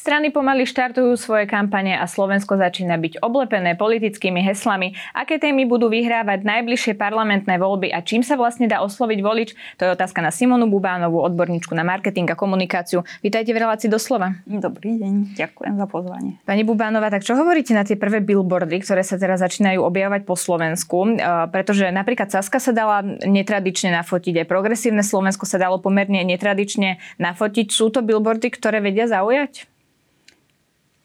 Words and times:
Strany 0.00 0.32
pomaly 0.32 0.64
štartujú 0.64 1.12
svoje 1.20 1.44
kampane 1.44 1.92
a 1.92 2.08
Slovensko 2.08 2.56
začína 2.56 2.96
byť 2.96 3.20
oblepené 3.20 3.76
politickými 3.76 4.40
heslami. 4.40 4.96
Aké 5.12 5.36
témy 5.36 5.68
budú 5.68 5.92
vyhrávať 5.92 6.40
najbližšie 6.40 6.96
parlamentné 6.96 7.60
voľby 7.60 7.92
a 7.92 8.00
čím 8.00 8.24
sa 8.24 8.40
vlastne 8.40 8.64
dá 8.64 8.80
osloviť 8.80 9.20
volič? 9.20 9.52
To 9.76 9.84
je 9.84 9.90
otázka 9.92 10.24
na 10.24 10.32
Simonu 10.32 10.72
Bubánovú, 10.72 11.20
odborníčku 11.20 11.76
na 11.76 11.84
marketing 11.84 12.32
a 12.32 12.36
komunikáciu. 12.40 13.04
Vítajte 13.20 13.52
v 13.52 13.60
relácii 13.60 13.92
doslova. 13.92 14.40
Dobrý 14.48 14.96
deň, 14.96 15.36
ďakujem 15.36 15.76
za 15.76 15.84
pozvanie. 15.84 16.40
Pani 16.48 16.64
Bubánova, 16.64 17.12
tak 17.12 17.20
čo 17.20 17.36
hovoríte 17.36 17.76
na 17.76 17.84
tie 17.84 18.00
prvé 18.00 18.24
billboardy, 18.24 18.80
ktoré 18.80 19.04
sa 19.04 19.20
teraz 19.20 19.44
začínajú 19.44 19.84
objavovať 19.84 20.24
po 20.24 20.32
Slovensku? 20.32 20.96
E, 21.12 21.44
pretože 21.52 21.92
napríklad 21.92 22.32
Saska 22.32 22.56
sa 22.56 22.72
dala 22.72 23.04
netradične 23.04 23.92
nafotiť, 24.00 24.32
aj 24.40 24.46
progresívne 24.48 25.04
Slovensko 25.04 25.44
sa 25.44 25.60
dalo 25.60 25.76
pomerne 25.76 26.24
netradične 26.24 26.96
nafotiť. 27.20 27.68
Sú 27.68 27.92
to 27.92 28.00
billboardy, 28.00 28.48
ktoré 28.48 28.80
vedia 28.80 29.04
zaujať? 29.04 29.68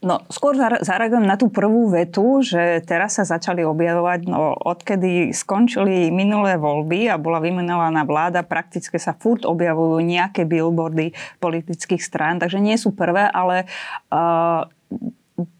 No, 0.05 0.21
skôr 0.29 0.53
zareagujem 0.85 1.25
na 1.25 1.33
tú 1.33 1.49
prvú 1.49 1.89
vetu, 1.89 2.45
že 2.45 2.85
teraz 2.85 3.17
sa 3.17 3.25
začali 3.25 3.65
objavovať, 3.65 4.29
no 4.29 4.53
odkedy 4.53 5.33
skončili 5.33 6.13
minulé 6.13 6.61
voľby 6.61 7.09
a 7.09 7.17
bola 7.17 7.41
vymenovaná 7.41 8.05
vláda, 8.05 8.45
prakticky 8.45 9.01
sa 9.01 9.17
furt 9.17 9.49
objavujú 9.49 10.05
nejaké 10.05 10.45
billboardy 10.45 11.17
politických 11.41 12.05
strán, 12.05 12.37
takže 12.37 12.61
nie 12.61 12.77
sú 12.77 12.93
prvé, 12.93 13.25
ale 13.25 13.65
uh, 14.13 14.69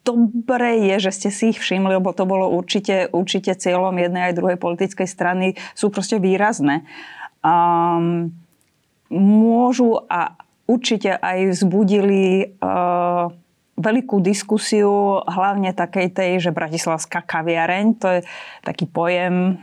Dobre 0.08 0.88
je, 0.88 1.10
že 1.10 1.12
ste 1.12 1.30
si 1.36 1.52
ich 1.52 1.60
všimli, 1.60 2.00
lebo 2.00 2.16
to 2.16 2.24
bolo 2.24 2.48
určite, 2.48 3.12
určite 3.12 3.52
cieľom 3.60 3.92
jednej 4.00 4.32
aj 4.32 4.38
druhej 4.40 4.56
politickej 4.56 5.04
strany, 5.04 5.60
sú 5.76 5.92
proste 5.92 6.16
výrazné. 6.16 6.88
Um, 7.44 8.32
môžu 9.12 10.00
a 10.08 10.40
určite 10.64 11.20
aj 11.20 11.52
vzbudili 11.52 12.56
uh, 12.64 13.36
veľkú 13.76 14.24
diskusiu, 14.24 15.20
hlavne 15.28 15.76
takej 15.76 16.08
tej, 16.16 16.32
že 16.40 16.56
bratislavská 16.56 17.20
kaviareň, 17.28 17.86
to 18.00 18.08
je 18.08 18.20
taký 18.64 18.88
pojem, 18.88 19.60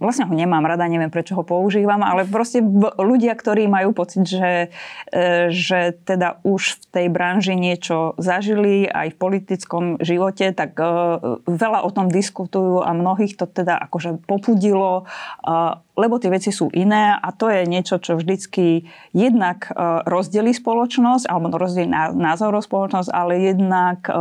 vlastne 0.00 0.26
ho 0.26 0.34
nemám 0.34 0.64
rada, 0.64 0.88
neviem 0.88 1.12
prečo 1.12 1.36
ho 1.36 1.44
používam, 1.46 2.02
ale 2.02 2.26
proste 2.26 2.60
ľudia, 2.98 3.32
ktorí 3.36 3.68
majú 3.70 3.92
pocit, 3.92 4.26
že, 4.26 4.74
e, 5.12 5.52
že 5.52 5.96
teda 6.04 6.42
už 6.42 6.76
v 6.76 6.84
tej 6.90 7.06
branži 7.08 7.54
niečo 7.54 8.16
zažili 8.16 8.88
aj 8.88 9.14
v 9.14 9.20
politickom 9.20 9.84
živote, 10.02 10.52
tak 10.52 10.76
e, 10.78 10.84
veľa 11.46 11.84
o 11.86 11.90
tom 11.92 12.10
diskutujú 12.12 12.82
a 12.82 12.90
mnohých 12.96 13.36
to 13.38 13.46
teda 13.46 13.76
akože 13.88 14.24
popudilo 14.24 15.08
lebo 15.96 16.20
tie 16.20 16.28
veci 16.28 16.52
sú 16.52 16.68
iné 16.76 17.16
a 17.16 17.28
to 17.32 17.48
je 17.48 17.64
niečo, 17.64 17.96
čo 17.96 18.20
vždycky 18.20 18.84
jednak 19.16 19.72
e, 19.72 20.04
rozdelí 20.04 20.52
spoločnosť, 20.52 21.24
alebo 21.24 21.56
rozdelí 21.56 21.88
názorov 22.14 22.68
spoločnosť, 22.68 23.08
ale 23.08 23.40
jednak 23.40 24.04
e, 24.04 24.14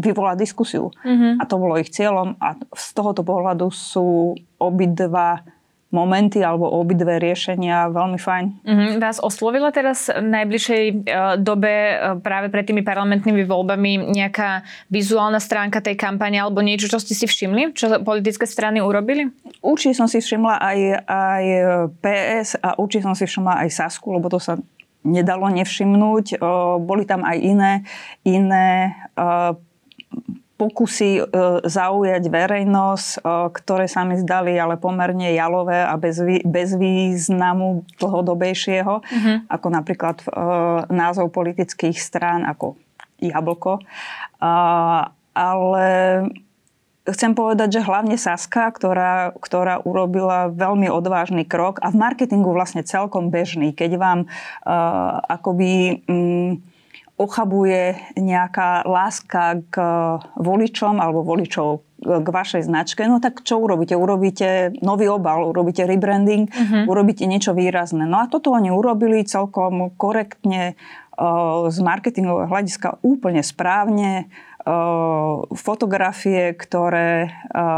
vyvolá 0.00 0.34
diskusiu. 0.34 0.90
Mm-hmm. 1.04 1.38
A 1.38 1.42
to 1.44 1.60
bolo 1.60 1.76
ich 1.76 1.92
cieľom 1.92 2.34
a 2.40 2.56
z 2.74 2.86
tohoto 2.96 3.20
pohľadu 3.20 3.68
sú 3.70 4.34
obidva 4.56 5.44
momenty 5.90 6.38
alebo 6.38 6.70
obidve 6.70 7.18
riešenia 7.18 7.90
veľmi 7.90 8.18
fajn. 8.18 8.44
Mm-hmm. 8.62 8.90
Vás 9.02 9.18
oslovila 9.18 9.74
teraz 9.74 10.06
v 10.06 10.22
najbližšej 10.22 10.84
uh, 10.86 11.34
dobe 11.34 11.74
uh, 11.74 12.16
práve 12.22 12.46
pred 12.46 12.62
tými 12.62 12.86
parlamentnými 12.86 13.42
voľbami 13.42 14.14
nejaká 14.14 14.62
vizuálna 14.86 15.42
stránka 15.42 15.82
tej 15.82 15.98
kampane 15.98 16.38
alebo 16.38 16.62
niečo, 16.62 16.86
čo 16.86 17.02
ste 17.02 17.18
si 17.18 17.26
všimli, 17.26 17.74
čo 17.74 17.90
politické 18.06 18.46
strany 18.46 18.78
urobili? 18.78 19.34
Určite 19.60 19.98
som 19.98 20.06
si 20.06 20.22
všimla 20.22 20.62
aj, 20.62 20.78
aj 21.10 21.44
PS 21.98 22.48
a 22.62 22.78
určite 22.78 23.10
som 23.10 23.18
si 23.18 23.26
všimla 23.26 23.66
aj 23.66 23.68
Sasku, 23.74 24.14
lebo 24.14 24.30
to 24.30 24.38
sa 24.38 24.56
nedalo 25.02 25.50
nevšimnúť. 25.50 26.38
Uh, 26.38 26.78
boli 26.78 27.02
tam 27.02 27.26
aj 27.26 27.36
iné, 27.40 27.72
iné 28.22 28.94
uh, 29.18 29.58
pokusy 30.60 31.10
e, 31.16 31.22
zaujať 31.64 32.28
verejnosť, 32.28 33.08
e, 33.16 33.18
ktoré 33.56 33.88
sa 33.88 34.04
mi 34.04 34.20
zdali 34.20 34.52
ale 34.60 34.76
pomerne 34.76 35.32
jalové 35.32 35.80
a 35.80 35.96
bez, 35.96 36.20
bez 36.44 36.76
významu 36.76 37.88
dlhodobejšieho, 37.96 39.00
mm-hmm. 39.00 39.36
ako 39.48 39.66
napríklad 39.72 40.20
e, 40.20 40.28
názov 40.92 41.32
politických 41.32 41.96
strán 41.96 42.44
ako 42.44 42.76
Jablko. 43.24 43.80
Ale 45.30 45.88
chcem 47.08 47.32
povedať, 47.32 47.80
že 47.80 47.86
hlavne 47.86 48.16
Saska, 48.16 48.68
ktorá, 48.72 49.32
ktorá 49.40 49.80
urobila 49.82 50.52
veľmi 50.52 50.88
odvážny 50.88 51.44
krok 51.44 51.80
a 51.80 51.88
v 51.92 52.00
marketingu 52.00 52.52
vlastne 52.52 52.84
celkom 52.84 53.28
bežný, 53.28 53.72
keď 53.72 54.00
vám 54.00 54.20
uh, 54.24 55.20
akoby 55.28 56.04
um, 56.08 56.60
ochabuje 57.20 58.00
nejaká 58.16 58.88
láska 58.88 59.60
k 59.68 59.76
voličom 60.40 60.96
alebo 60.96 61.20
voličov 61.20 61.84
k 62.00 62.24
vašej 62.24 62.64
značke, 62.64 63.04
no 63.04 63.20
tak 63.20 63.44
čo 63.44 63.60
urobíte? 63.60 63.92
Urobíte 63.92 64.72
nový 64.80 65.12
obal, 65.12 65.44
urobíte 65.52 65.84
rebranding, 65.84 66.48
uh-huh. 66.48 66.88
urobíte 66.88 67.28
niečo 67.28 67.52
výrazné. 67.52 68.08
No 68.08 68.24
a 68.24 68.30
toto 68.32 68.56
oni 68.56 68.72
urobili 68.72 69.20
celkom 69.28 69.92
korektne, 70.00 70.80
z 71.68 71.78
marketingového 71.84 72.48
hľadiska 72.48 73.04
úplne 73.04 73.44
správne 73.44 74.32
fotografie, 75.56 76.52
ktoré 76.54 77.32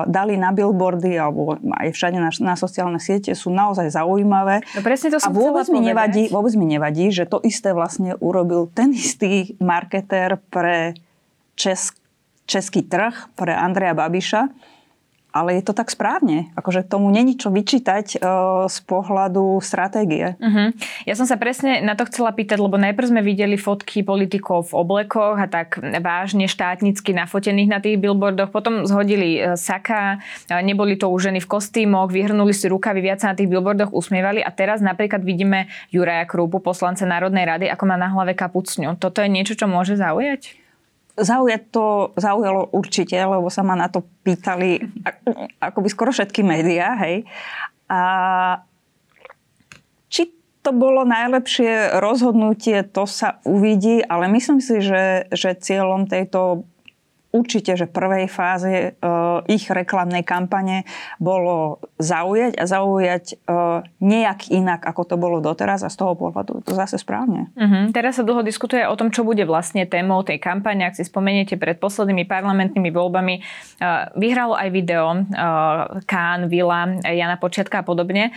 dali 0.08 0.34
na 0.36 0.50
billboardy 0.52 1.14
alebo 1.16 1.56
aj 1.58 1.88
všade 1.94 2.18
na, 2.18 2.30
na 2.42 2.54
sociálne 2.58 3.00
siete 3.00 3.32
sú 3.32 3.48
naozaj 3.52 3.92
zaujímavé. 3.92 4.66
No 4.76 4.80
presne 4.84 5.12
to 5.12 5.18
som 5.22 5.30
a 5.30 5.36
vôbec 5.36 5.66
mi, 5.70 5.80
nevadí, 5.80 6.28
vôbec 6.28 6.54
mi 6.58 6.66
nevadí, 6.66 7.12
že 7.12 7.24
to 7.28 7.40
isté 7.44 7.72
vlastne 7.72 8.16
urobil 8.18 8.68
ten 8.72 8.92
istý 8.92 9.54
marketér 9.62 10.40
pre 10.50 10.98
česk, 11.56 11.96
český 12.48 12.82
trh, 12.82 13.32
pre 13.36 13.54
Andreja 13.54 13.94
Babiša 13.94 14.71
ale 15.32 15.58
je 15.58 15.64
to 15.64 15.72
tak 15.72 15.88
správne. 15.88 16.52
Akože 16.54 16.84
tomu 16.84 17.08
není 17.08 17.40
čo 17.40 17.48
vyčítať 17.48 18.20
uh, 18.20 18.68
z 18.68 18.78
pohľadu 18.84 19.58
stratégie. 19.64 20.36
Uh-huh. 20.36 20.76
Ja 21.08 21.16
som 21.16 21.24
sa 21.24 21.40
presne 21.40 21.80
na 21.80 21.96
to 21.96 22.04
chcela 22.06 22.30
pýtať, 22.36 22.60
lebo 22.60 22.76
najprv 22.76 23.10
sme 23.10 23.22
videli 23.24 23.56
fotky 23.56 24.04
politikov 24.04 24.70
v 24.70 24.84
oblekoch 24.84 25.40
a 25.40 25.48
tak 25.48 25.80
vážne 25.80 26.46
štátnicky 26.46 27.16
nafotených 27.16 27.70
na 27.72 27.80
tých 27.80 27.96
billboardoch. 27.96 28.52
Potom 28.52 28.84
zhodili 28.84 29.40
uh, 29.40 29.56
saka, 29.56 30.20
uh, 30.52 30.60
neboli 30.60 31.00
to 31.00 31.08
už 31.08 31.32
ženy 31.32 31.40
v 31.40 31.48
kostýmoch, 31.48 32.12
vyhrnuli 32.12 32.52
si 32.52 32.68
rukavy, 32.68 33.00
viac 33.00 33.24
sa 33.24 33.32
na 33.32 33.38
tých 33.40 33.48
billboardoch 33.48 33.90
usmievali 33.96 34.44
a 34.44 34.52
teraz 34.52 34.84
napríklad 34.84 35.24
vidíme 35.24 35.72
Juraja 35.88 36.28
Krúpu, 36.28 36.60
poslanca 36.60 37.08
Národnej 37.08 37.48
rady, 37.48 37.66
ako 37.72 37.84
má 37.88 37.96
na 37.96 38.12
hlave 38.12 38.36
kapucňu. 38.36 39.00
Toto 39.00 39.24
je 39.24 39.32
niečo, 39.32 39.56
čo 39.56 39.64
môže 39.64 39.96
zaujať? 39.96 40.61
Zaujať 41.12 41.62
to 41.68 42.16
zaujalo 42.16 42.72
určite, 42.72 43.16
lebo 43.20 43.52
sa 43.52 43.60
ma 43.60 43.76
na 43.76 43.92
to 43.92 44.00
pýtali 44.24 44.80
akoby 45.60 45.88
skoro 45.92 46.10
všetky 46.10 46.40
médiá, 46.40 46.96
hej. 47.04 47.28
A 47.92 48.00
či 50.08 50.32
to 50.64 50.72
bolo 50.72 51.04
najlepšie 51.04 52.00
rozhodnutie, 52.00 52.86
to 52.88 53.04
sa 53.04 53.42
uvidí, 53.44 54.00
ale 54.00 54.32
myslím 54.32 54.64
si, 54.64 54.80
že, 54.80 55.28
že 55.28 55.58
cieľom 55.58 56.08
tejto 56.08 56.64
určite, 57.32 57.74
že 57.74 57.90
prvej 57.90 58.28
fáze 58.28 58.94
uh, 58.94 59.42
ich 59.48 59.66
reklamnej 59.72 60.22
kampane 60.22 60.84
bolo 61.16 61.80
zaujať 61.96 62.60
a 62.60 62.64
zaujať 62.68 63.24
uh, 63.48 63.82
nejak 64.04 64.52
inak, 64.52 64.84
ako 64.84 65.02
to 65.08 65.16
bolo 65.16 65.40
doteraz 65.40 65.82
a 65.82 65.90
z 65.90 65.96
toho 65.96 66.14
pohľadu 66.14 66.62
to 66.62 66.76
zase 66.76 67.00
správne. 67.00 67.48
Uh-huh. 67.56 67.88
Teraz 67.90 68.20
sa 68.20 68.24
dlho 68.24 68.44
diskutuje 68.44 68.84
o 68.84 68.94
tom, 68.94 69.08
čo 69.08 69.24
bude 69.24 69.42
vlastne 69.48 69.88
témou 69.88 70.20
tej 70.22 70.36
kampane. 70.36 70.84
Ak 70.84 70.94
si 70.94 71.08
spomeniete, 71.08 71.56
pred 71.56 71.80
poslednými 71.80 72.28
parlamentnými 72.28 72.92
voľbami 72.92 73.34
uh, 73.40 74.12
vyhralo 74.14 74.52
aj 74.52 74.68
video 74.68 75.24
Kán, 76.04 76.52
Vila, 76.52 76.98
Jana 77.00 77.40
Počiatka 77.40 77.80
a 77.80 77.84
podobne. 77.86 78.34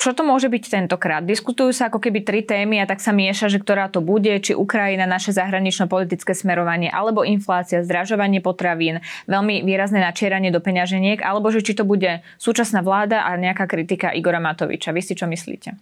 Čo 0.00 0.16
to 0.16 0.24
môže 0.24 0.48
byť 0.48 0.64
tentokrát? 0.72 1.22
Diskutujú 1.22 1.70
sa 1.70 1.92
ako 1.92 2.00
keby 2.00 2.24
tri 2.24 2.40
témy 2.42 2.80
a 2.80 2.88
tak 2.88 2.98
sa 3.04 3.12
mieša, 3.12 3.52
že 3.52 3.60
ktorá 3.60 3.92
to 3.92 4.00
bude, 4.00 4.32
či 4.40 4.56
Ukrajina, 4.56 5.06
naše 5.06 5.36
zahranično-politické 5.36 6.32
smerovanie, 6.32 6.88
alebo 6.88 7.22
inflácia, 7.22 7.84
zdražovanie 7.84 8.31
zdražovanie 8.32 8.40
potravín, 8.40 8.96
veľmi 9.28 9.66
výrazné 9.66 10.00
načieranie 10.00 10.48
do 10.48 10.60
peňaženiek, 10.62 11.20
alebo 11.20 11.52
že 11.52 11.60
či 11.60 11.76
to 11.76 11.84
bude 11.84 12.24
súčasná 12.40 12.80
vláda 12.80 13.28
a 13.28 13.36
nejaká 13.36 13.68
kritika 13.68 14.14
Igora 14.14 14.40
Matoviča. 14.40 14.94
Vy 14.94 15.02
si 15.04 15.12
čo 15.18 15.28
myslíte? 15.28 15.76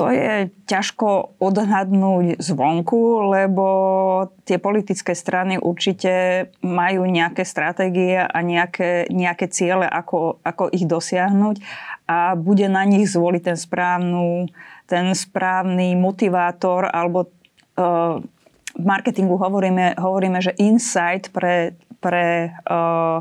To 0.00 0.08
je 0.08 0.48
ťažko 0.64 1.36
odhadnúť 1.44 2.40
zvonku, 2.40 3.28
lebo 3.36 3.66
tie 4.48 4.56
politické 4.56 5.12
strany 5.12 5.60
určite 5.60 6.48
majú 6.64 7.04
nejaké 7.04 7.44
stratégie 7.44 8.16
a 8.16 8.38
nejaké, 8.40 9.12
nejaké 9.12 9.52
ciele, 9.52 9.84
ako, 9.84 10.40
ako 10.40 10.72
ich 10.72 10.88
dosiahnuť 10.88 11.60
a 12.08 12.32
bude 12.32 12.64
na 12.72 12.88
nich 12.88 13.12
zvoliť 13.12 13.42
ten, 13.52 13.58
správnu, 13.60 14.48
ten 14.88 15.12
správny 15.12 15.92
motivátor 16.00 16.88
alebo 16.88 17.28
uh, 17.76 18.24
v 18.78 18.84
marketingu 18.86 19.34
hovoríme, 19.34 19.98
hovoríme 19.98 20.38
že 20.38 20.54
insight 20.62 21.34
pre, 21.34 21.74
pre 21.98 22.54
uh, 22.70 23.18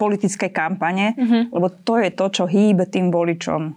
politické 0.00 0.48
kampane, 0.48 1.12
mm-hmm. 1.14 1.42
lebo 1.52 1.68
to 1.84 2.00
je 2.00 2.10
to, 2.10 2.26
čo 2.32 2.44
hýbe 2.48 2.88
tým 2.88 3.12
voličom. 3.12 3.76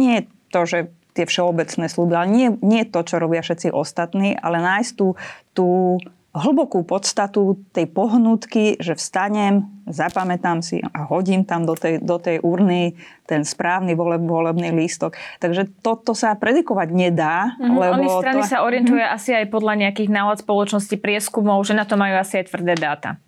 Nie 0.00 0.24
to, 0.48 0.64
že 0.64 0.78
tie 1.12 1.28
všeobecné 1.28 1.86
sluby, 1.90 2.12
ale 2.16 2.28
nie, 2.32 2.48
nie 2.64 2.82
to, 2.88 3.04
čo 3.04 3.20
robia 3.20 3.44
všetci 3.44 3.74
ostatní, 3.74 4.38
ale 4.38 4.62
nájsť 4.62 4.90
tú, 4.96 5.18
tú 5.52 5.98
hlbokú 6.30 6.86
podstatu 6.86 7.58
tej 7.74 7.90
pohnutky, 7.90 8.78
že 8.78 8.94
vstanem, 8.94 9.66
zapamätám 9.90 10.62
si 10.62 10.78
a 10.78 11.02
hodím 11.10 11.42
tam 11.42 11.66
do 11.66 11.74
tej, 11.74 11.98
do 11.98 12.22
tej 12.22 12.38
urny 12.38 12.94
ten 13.26 13.42
správny 13.42 13.98
voleb, 13.98 14.22
volebný 14.22 14.70
lístok. 14.70 15.18
Takže 15.42 15.66
toto 15.82 16.14
sa 16.14 16.38
predikovať 16.38 16.88
nedá. 16.94 17.58
Mm-hmm. 17.58 17.74
Lebo 17.74 17.94
Oni 17.98 18.08
strany 18.22 18.42
to... 18.46 18.50
sa 18.50 18.58
orientuje 18.62 19.02
mm-hmm. 19.02 19.18
asi 19.18 19.30
aj 19.34 19.46
podľa 19.50 19.74
nejakých 19.86 20.10
nálad 20.10 20.38
spoločnosti 20.38 20.96
prieskumov, 21.02 21.66
že 21.66 21.74
na 21.74 21.82
to 21.82 21.98
majú 21.98 22.14
asi 22.14 22.38
aj 22.38 22.54
tvrdé 22.54 22.78
dáta. 22.78 23.18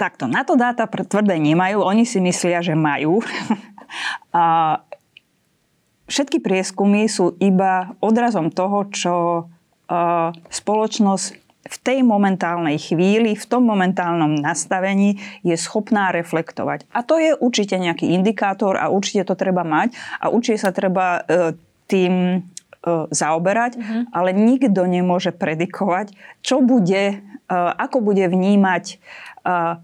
Takto, 0.00 0.28
na 0.28 0.44
to 0.44 0.56
dáta 0.56 0.88
tvrdé 0.88 1.36
nemajú, 1.40 1.80
oni 1.80 2.08
si 2.08 2.20
myslia, 2.24 2.64
že 2.64 2.72
majú. 2.72 3.20
a 4.32 4.80
všetky 6.08 6.40
prieskumy 6.40 7.04
sú 7.08 7.36
iba 7.36 7.96
odrazom 8.00 8.48
toho, 8.48 8.88
čo 8.92 9.14
spoločnosť 10.50 11.45
v 11.66 11.76
tej 11.82 11.98
momentálnej 12.06 12.78
chvíli, 12.78 13.34
v 13.34 13.46
tom 13.46 13.66
momentálnom 13.66 14.38
nastavení 14.38 15.18
je 15.42 15.58
schopná 15.58 16.14
reflektovať. 16.14 16.86
A 16.94 17.02
to 17.02 17.18
je 17.18 17.34
určite 17.36 17.76
nejaký 17.76 18.14
indikátor 18.14 18.78
a 18.78 18.88
určite 18.88 19.26
to 19.26 19.34
treba 19.34 19.66
mať 19.66 19.94
a 20.22 20.30
určite 20.30 20.62
sa 20.62 20.70
treba 20.70 21.20
e, 21.26 21.58
tým 21.90 22.14
e, 22.14 22.38
zaoberať, 23.10 23.72
mm-hmm. 23.76 24.02
ale 24.14 24.30
nikto 24.32 24.86
nemôže 24.86 25.34
predikovať, 25.34 26.14
čo 26.40 26.62
bude, 26.62 27.02
e, 27.12 27.16
ako 27.54 28.02
bude 28.02 28.24
vnímať 28.26 29.02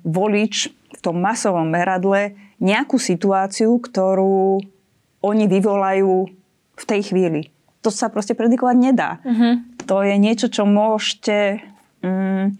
volič 0.02 0.74
v 0.74 1.00
tom 1.06 1.22
masovom 1.22 1.70
meradle 1.70 2.34
nejakú 2.58 2.98
situáciu, 2.98 3.78
ktorú 3.78 4.58
oni 5.22 5.46
vyvolajú 5.46 6.26
v 6.74 6.84
tej 6.84 7.14
chvíli. 7.14 7.54
To 7.86 7.94
sa 7.94 8.10
proste 8.10 8.34
predikovať 8.34 8.76
nedá. 8.78 9.22
Mm-hmm. 9.22 9.86
To 9.86 10.02
je 10.02 10.14
niečo, 10.18 10.50
čo 10.50 10.66
môžete 10.66 11.62
Mm, 12.02 12.58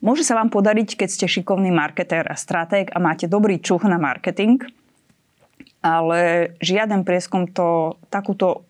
môže 0.00 0.22
sa 0.22 0.38
vám 0.38 0.48
podariť, 0.48 0.94
keď 0.94 1.08
ste 1.10 1.26
šikovný 1.26 1.74
marketér 1.74 2.26
a 2.30 2.38
stratég 2.38 2.90
a 2.94 2.98
máte 3.02 3.26
dobrý 3.26 3.58
čuch 3.58 3.82
na 3.84 3.98
marketing, 3.98 4.62
ale 5.82 6.52
žiaden 6.62 7.02
prieskum 7.02 7.50
to, 7.50 7.98
takúto 8.08 8.64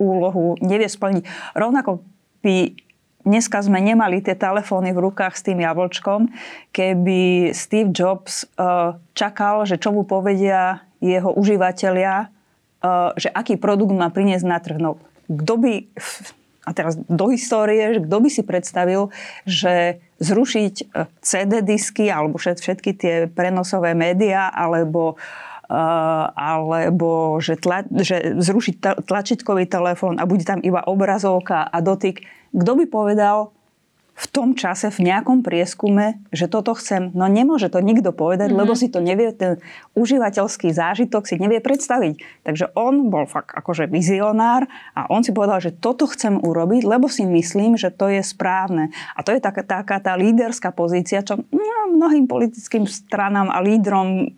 úlohu 0.00 0.56
nevie 0.58 0.88
splniť. 0.88 1.54
Rovnako 1.54 2.02
by 2.42 2.74
dneska 3.22 3.62
sme 3.62 3.78
nemali 3.78 4.18
tie 4.18 4.34
telefóny 4.34 4.90
v 4.90 5.02
rukách 5.10 5.38
s 5.38 5.46
tým 5.46 5.62
jablčkom, 5.62 6.30
keby 6.74 7.52
Steve 7.54 7.94
Jobs 7.94 8.46
uh, 8.58 8.98
čakal, 9.14 9.62
že 9.62 9.78
čo 9.78 9.94
mu 9.94 10.02
povedia 10.02 10.82
jeho 10.98 11.30
užívateľia, 11.30 12.26
uh, 12.26 13.14
že 13.14 13.30
aký 13.30 13.58
produkt 13.58 13.94
má 13.94 14.10
priniesť 14.10 14.46
na 14.46 14.58
trh. 14.58 14.78
No, 14.82 14.98
kto 15.30 15.54
by 15.58 15.72
a 16.62 16.70
teraz 16.70 16.94
do 16.94 17.26
histórie, 17.34 17.98
že 17.98 18.00
kto 18.06 18.16
by 18.22 18.28
si 18.30 18.42
predstavil, 18.46 19.10
že 19.42 19.98
zrušiť 20.22 20.74
e, 20.78 20.84
CD 21.18 21.62
disky 21.66 22.06
alebo 22.06 22.38
všetky 22.38 22.90
tie 22.94 23.14
prenosové 23.30 23.94
médiá 23.98 24.50
alebo 24.50 25.18
Uh, 25.72 26.28
alebo 26.36 27.40
že, 27.40 27.56
tla, 27.56 27.80
že 27.88 28.36
zrušiť 28.36 29.08
tlačítkový 29.08 29.64
telefón 29.64 30.20
a 30.20 30.28
bude 30.28 30.44
tam 30.44 30.60
iba 30.60 30.84
obrazovka 30.84 31.64
a 31.64 31.80
dotyk. 31.80 32.28
Kto 32.52 32.76
by 32.76 32.84
povedal, 32.92 33.56
v 34.12 34.26
tom 34.28 34.52
čase 34.52 34.92
v 34.92 35.08
nejakom 35.08 35.40
prieskume, 35.40 36.20
že 36.28 36.44
toto 36.44 36.76
chcem. 36.76 37.10
No 37.16 37.26
nemôže 37.32 37.72
to 37.72 37.80
nikto 37.80 38.12
povedať, 38.12 38.52
mm-hmm. 38.52 38.60
lebo 38.60 38.76
si 38.76 38.92
to 38.92 39.00
nevie, 39.00 39.32
ten 39.32 39.58
užívateľský 39.96 40.68
zážitok 40.68 41.24
si 41.24 41.40
nevie 41.40 41.64
predstaviť. 41.64 42.44
Takže 42.44 42.76
on 42.76 43.08
bol 43.08 43.24
fakt 43.24 43.56
akože 43.56 43.88
vizionár 43.88 44.68
a 44.92 45.08
on 45.08 45.24
si 45.24 45.32
povedal, 45.32 45.64
že 45.64 45.72
toto 45.72 46.04
chcem 46.12 46.36
urobiť, 46.36 46.84
lebo 46.84 47.08
si 47.08 47.24
myslím, 47.24 47.80
že 47.80 47.88
to 47.88 48.12
je 48.12 48.20
správne. 48.20 48.92
A 49.16 49.24
to 49.24 49.32
je 49.32 49.40
taká, 49.40 49.64
taká 49.64 49.96
tá 49.96 50.12
líderská 50.12 50.76
pozícia, 50.76 51.24
čo 51.24 51.40
no, 51.40 51.96
mnohým 51.96 52.28
politickým 52.28 52.84
stranám 52.84 53.48
a 53.48 53.64
lídrom 53.64 54.28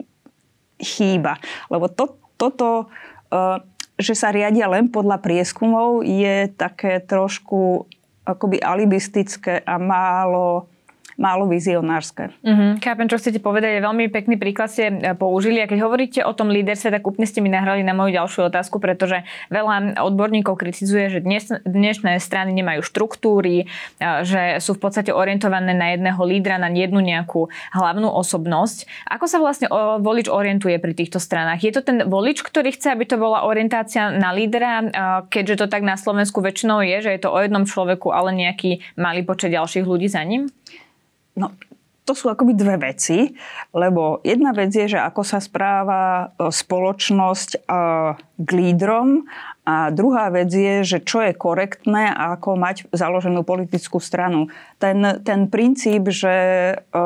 chýba. 0.79 1.43
Lebo 1.67 1.91
to, 1.91 2.15
toto, 2.38 2.87
uh, 3.35 3.59
že 3.99 4.15
sa 4.15 4.31
riadia 4.31 4.71
len 4.71 4.87
podľa 4.87 5.19
prieskumov, 5.19 6.06
je 6.06 6.47
také 6.55 7.03
trošku 7.03 7.91
akoby 8.26 8.61
alibistické 8.61 9.61
a 9.61 9.79
málo 9.79 10.67
málo 11.16 11.46
vizionárske. 11.46 12.34
Mm-hmm. 12.43 12.70
Chápem, 12.82 13.06
čo 13.06 13.19
chcete 13.19 13.38
povedať. 13.38 13.78
Veľmi 13.78 14.11
pekný 14.11 14.34
príklad 14.38 14.70
ste 14.70 14.90
e, 14.90 15.14
použili. 15.14 15.62
A 15.62 15.70
keď 15.70 15.78
hovoríte 15.87 16.20
o 16.26 16.32
tom 16.34 16.50
líderstve, 16.50 17.00
tak 17.00 17.02
úplne 17.06 17.26
ste 17.28 17.40
mi 17.40 17.50
nahrali 17.50 17.87
na 17.87 17.94
moju 17.94 18.14
ďalšiu 18.14 18.50
otázku, 18.50 18.82
pretože 18.82 19.22
veľa 19.49 19.99
odborníkov 20.02 20.58
kritizuje, 20.58 21.19
že 21.19 21.20
dnes, 21.22 21.46
dnešné 21.62 22.19
strany 22.19 22.50
nemajú 22.55 22.82
štruktúry, 22.82 23.64
e, 23.64 24.05
že 24.26 24.58
sú 24.58 24.75
v 24.75 24.82
podstate 24.90 25.14
orientované 25.14 25.72
na 25.75 25.94
jedného 25.94 26.22
lídra, 26.26 26.58
na 26.58 26.70
jednu 26.70 26.99
nejakú 26.99 27.46
hlavnú 27.72 28.11
osobnosť. 28.11 29.11
Ako 29.11 29.25
sa 29.31 29.38
vlastne 29.38 29.70
volič 30.00 30.26
orientuje 30.26 30.76
pri 30.82 30.93
týchto 30.93 31.22
stranách? 31.22 31.62
Je 31.62 31.72
to 31.75 31.82
ten 31.84 32.02
volič, 32.06 32.43
ktorý 32.43 32.75
chce, 32.75 32.94
aby 32.94 33.06
to 33.06 33.16
bola 33.16 33.46
orientácia 33.46 34.11
na 34.11 34.34
lídra, 34.34 34.70
e, 34.82 34.87
keďže 35.31 35.64
to 35.64 35.66
tak 35.70 35.87
na 35.87 35.94
Slovensku 35.94 36.43
väčšinou 36.43 36.82
je, 36.82 37.06
že 37.06 37.11
je 37.14 37.20
to 37.22 37.31
o 37.31 37.38
jednom 37.38 37.64
človeku, 37.64 38.11
ale 38.11 38.34
nejaký 38.34 38.82
malý 38.99 39.22
počet 39.22 39.55
ďalších 39.55 39.87
ľudí 39.87 40.11
za 40.11 40.22
ním? 40.26 40.50
No, 41.34 41.50
to 42.04 42.12
sú 42.12 42.28
akoby 42.28 42.52
dve 42.52 42.76
veci, 42.92 43.32
lebo 43.72 44.20
jedna 44.20 44.52
vec 44.52 44.69
je, 44.76 44.96
že 44.96 45.00
ako 45.00 45.25
sa 45.25 45.40
správa 45.40 46.28
e, 46.36 46.52
spoločnosť 46.52 47.50
e, 47.56 47.58
k 48.44 48.48
lídrom 48.52 49.25
a 49.64 49.88
druhá 49.88 50.28
vec 50.28 50.52
je, 50.52 50.84
že 50.84 50.98
čo 51.00 51.25
je 51.25 51.32
korektné 51.32 52.12
a 52.12 52.36
ako 52.36 52.60
mať 52.60 52.92
založenú 52.92 53.40
politickú 53.40 54.04
stranu. 54.04 54.52
Ten, 54.76 55.25
ten 55.25 55.48
princíp, 55.48 56.12
že, 56.12 56.36
e, 56.76 57.02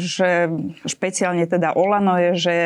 že 0.00 0.48
špeciálne 0.88 1.44
teda 1.44 1.76
Olano 1.76 2.16
je, 2.16 2.32
že 2.40 2.56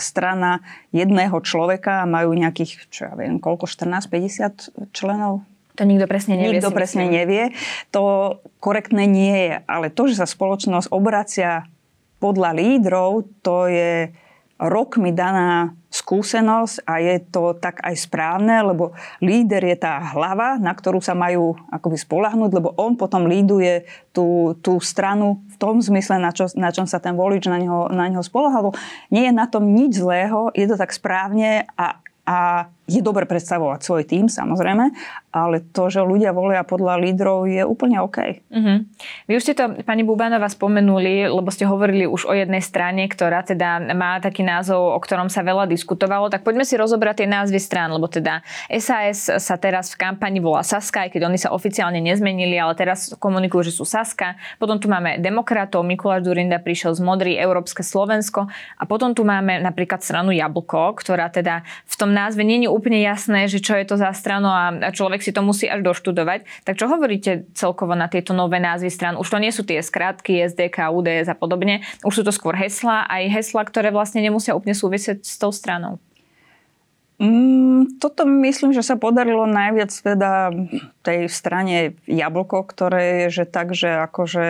strana 0.00 0.64
jedného 0.88 1.36
človeka 1.44 2.08
majú 2.08 2.32
nejakých, 2.32 2.88
čo 2.88 3.12
ja 3.12 3.14
viem, 3.14 3.36
koľko, 3.36 3.68
14-50 3.68 4.96
členov? 4.96 5.44
To 5.76 5.84
nikto 5.84 6.08
presne 6.08 6.40
nevie. 6.40 6.58
Nikto 6.58 6.72
presne 6.72 7.04
myslím. 7.06 7.16
nevie. 7.20 7.44
To 7.92 8.36
korektné 8.58 9.04
nie 9.04 9.36
je. 9.48 9.54
Ale 9.68 9.92
to, 9.92 10.08
že 10.08 10.18
sa 10.18 10.26
spoločnosť 10.26 10.88
obracia 10.88 11.68
podľa 12.16 12.56
lídrov, 12.56 13.28
to 13.44 13.68
je 13.68 14.08
rokmi 14.56 15.12
daná 15.12 15.76
skúsenosť 15.92 16.88
a 16.88 17.00
je 17.00 17.16
to 17.28 17.52
tak 17.56 17.80
aj 17.84 17.92
správne, 17.92 18.64
lebo 18.64 18.96
líder 19.20 19.68
je 19.68 19.76
tá 19.76 20.00
hlava, 20.16 20.56
na 20.56 20.72
ktorú 20.72 21.04
sa 21.04 21.12
majú 21.12 21.56
akoby 21.68 21.96
spolahnuť, 22.00 22.50
lebo 22.56 22.72
on 22.80 22.96
potom 22.96 23.28
líduje 23.28 23.84
tú, 24.16 24.56
tú 24.64 24.80
stranu 24.80 25.44
v 25.52 25.56
tom 25.60 25.80
zmysle, 25.84 26.16
na, 26.16 26.32
čo, 26.32 26.48
na 26.56 26.72
čom 26.72 26.88
sa 26.88 27.00
ten 27.00 27.16
volič 27.16 27.44
na 27.48 27.60
neho, 27.60 27.92
na 27.92 28.08
neho 28.08 28.24
spolahal. 28.24 28.72
Nie 29.12 29.28
je 29.28 29.32
na 29.36 29.44
tom 29.44 29.76
nič 29.76 30.00
zlého, 30.00 30.48
je 30.56 30.64
to 30.64 30.76
tak 30.80 30.92
správne 30.92 31.68
a 31.76 32.00
a 32.26 32.66
je 32.86 33.02
dobre 33.02 33.26
predstavovať 33.26 33.82
svoj 33.82 34.02
tým, 34.06 34.30
samozrejme, 34.30 34.94
ale 35.34 35.62
to, 35.74 35.90
že 35.90 36.06
ľudia 36.06 36.30
volia 36.30 36.62
podľa 36.62 37.02
lídrov, 37.02 37.50
je 37.50 37.66
úplne 37.66 37.98
OK. 37.98 38.46
Uh-huh. 38.46 38.86
Vy 39.26 39.32
už 39.34 39.42
ste 39.42 39.54
to, 39.58 39.82
pani 39.82 40.06
Bubanova, 40.06 40.46
spomenuli, 40.46 41.26
lebo 41.26 41.50
ste 41.50 41.66
hovorili 41.66 42.06
už 42.06 42.30
o 42.30 42.34
jednej 42.34 42.62
strane, 42.62 43.10
ktorá 43.10 43.42
teda 43.42 43.90
má 43.92 44.22
taký 44.22 44.46
názov, 44.46 44.94
o 44.94 44.98
ktorom 45.02 45.26
sa 45.26 45.42
veľa 45.42 45.66
diskutovalo. 45.66 46.30
Tak 46.30 46.46
poďme 46.46 46.62
si 46.62 46.78
rozobrať 46.78 47.26
tie 47.26 47.28
názvy 47.28 47.58
strán, 47.58 47.90
lebo 47.90 48.06
teda 48.06 48.46
SAS 48.70 49.26
sa 49.26 49.56
teraz 49.58 49.90
v 49.90 50.06
kampani 50.06 50.38
volá 50.38 50.62
Saska, 50.62 51.04
aj 51.04 51.18
keď 51.18 51.26
oni 51.26 51.38
sa 51.42 51.50
oficiálne 51.50 51.98
nezmenili, 51.98 52.54
ale 52.54 52.78
teraz 52.78 53.10
komunikujú, 53.18 53.66
že 53.66 53.74
sú 53.74 53.82
Saska. 53.82 54.38
Potom 54.62 54.78
tu 54.78 54.86
máme 54.86 55.18
demokratov, 55.18 55.82
Mikuláš 55.82 56.22
Durinda 56.22 56.62
prišiel 56.62 56.94
z 56.94 57.02
Modrý, 57.02 57.34
Európske 57.34 57.82
Slovensko 57.82 58.46
a 58.78 58.82
potom 58.86 59.10
tu 59.10 59.26
máme 59.26 59.58
napríklad 59.58 60.06
stranu 60.06 60.30
Jablko, 60.30 60.94
ktorá 61.02 61.28
teda 61.34 61.66
v 61.82 61.94
tom 61.98 62.14
názve 62.14 62.46
nie 62.46 62.62
je 62.62 62.75
úplne 62.76 63.00
jasné, 63.00 63.48
že 63.48 63.64
čo 63.64 63.72
je 63.72 63.88
to 63.88 63.96
za 63.96 64.12
stranu 64.12 64.52
a 64.52 64.92
človek 64.92 65.24
si 65.24 65.32
to 65.32 65.40
musí 65.40 65.64
až 65.64 65.80
doštudovať. 65.80 66.44
Tak 66.68 66.76
čo 66.76 66.86
hovoríte 66.86 67.48
celkovo 67.56 67.96
na 67.96 68.12
tieto 68.12 68.36
nové 68.36 68.60
názvy 68.60 68.92
stran? 68.92 69.16
Už 69.16 69.32
to 69.32 69.40
nie 69.40 69.48
sú 69.48 69.64
tie 69.64 69.80
skratky 69.80 70.44
SDK, 70.44 70.92
UDS 70.92 71.32
a 71.32 71.36
podobne. 71.36 71.80
Už 72.04 72.20
sú 72.20 72.22
to 72.22 72.30
skôr 72.30 72.52
hesla, 72.52 73.08
aj 73.08 73.32
hesla, 73.32 73.64
ktoré 73.64 73.88
vlastne 73.88 74.20
nemusia 74.20 74.52
úplne 74.52 74.76
súvisieť 74.76 75.24
s 75.24 75.40
tou 75.40 75.48
stranou. 75.48 75.96
Mm, 77.16 77.96
toto 77.96 78.28
myslím, 78.28 78.76
že 78.76 78.84
sa 78.84 79.00
podarilo 79.00 79.48
najviac 79.48 79.88
teda 79.88 80.52
tej 81.00 81.32
strane 81.32 81.96
Jablko, 82.04 82.68
ktoré 82.68 83.24
je 83.24 83.40
že 83.40 83.44
tak, 83.48 83.72
že 83.72 83.88
akože 83.88 84.44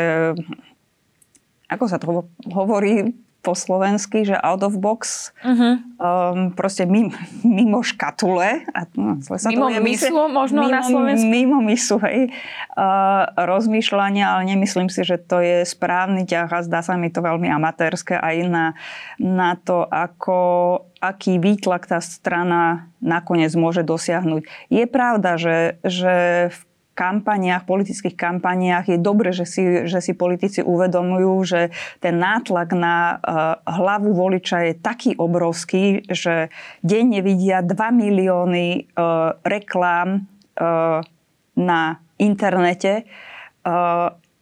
ako 1.67 1.85
sa 1.87 1.99
to 1.99 2.27
hovorí, 2.51 3.15
po 3.47 3.55
slovensky, 3.55 4.27
že 4.27 4.35
out 4.43 4.67
of 4.67 4.75
box, 4.83 5.31
uh-huh. 5.47 5.79
um, 6.03 6.51
proste 6.51 6.83
mimo, 6.83 7.15
mimo 7.47 7.87
škatule. 7.87 8.67
A, 8.75 8.91
no, 8.99 9.23
sa 9.23 9.47
mimo 9.47 9.71
to 9.71 9.79
myslu 9.87 10.27
možno 10.27 10.67
mimo, 10.67 10.75
na 10.75 10.83
Slovensku? 10.83 11.31
Mimo 11.31 11.59
myslu, 11.71 11.97
hej. 12.03 12.35
Uh, 12.75 13.31
rozmýšľania, 13.39 14.35
ale 14.35 14.51
nemyslím 14.51 14.91
si, 14.91 15.07
že 15.07 15.23
to 15.23 15.39
je 15.39 15.63
správny 15.63 16.27
ťah 16.27 16.51
a 16.51 16.67
zdá 16.67 16.83
sa 16.83 16.99
mi 16.99 17.07
to 17.15 17.23
veľmi 17.23 17.47
amatérske 17.47 18.19
aj 18.19 18.37
na, 18.51 18.67
na 19.23 19.55
to, 19.55 19.87
ako, 19.87 20.39
aký 20.99 21.39
výtlak 21.39 21.87
tá 21.87 22.03
strana 22.03 22.91
nakoniec 22.99 23.55
môže 23.55 23.87
dosiahnuť. 23.87 24.43
Je 24.75 24.85
pravda, 24.91 25.39
že, 25.39 25.79
že 25.87 26.15
v 26.51 26.59
kampaniách, 26.97 27.69
politických 27.69 28.17
kampaniách 28.17 28.97
je 28.97 28.99
dobre, 28.99 29.37
že 29.37 29.45
si, 29.45 29.85
že 29.85 30.01
si 30.01 30.17
politici 30.17 30.65
uvedomujú, 30.65 31.35
že 31.45 31.61
ten 32.01 32.17
nátlak 32.17 32.73
na 32.73 33.21
uh, 33.21 33.61
hlavu 33.69 34.17
voliča 34.17 34.73
je 34.73 34.75
taký 34.81 35.13
obrovský, 35.21 36.09
že 36.09 36.49
denne 36.81 37.21
vidia 37.21 37.61
2 37.61 37.77
milióny 37.77 38.97
uh, 38.97 39.37
reklám 39.45 40.25
uh, 40.57 41.05
na 41.57 41.81
internete, 42.17 43.05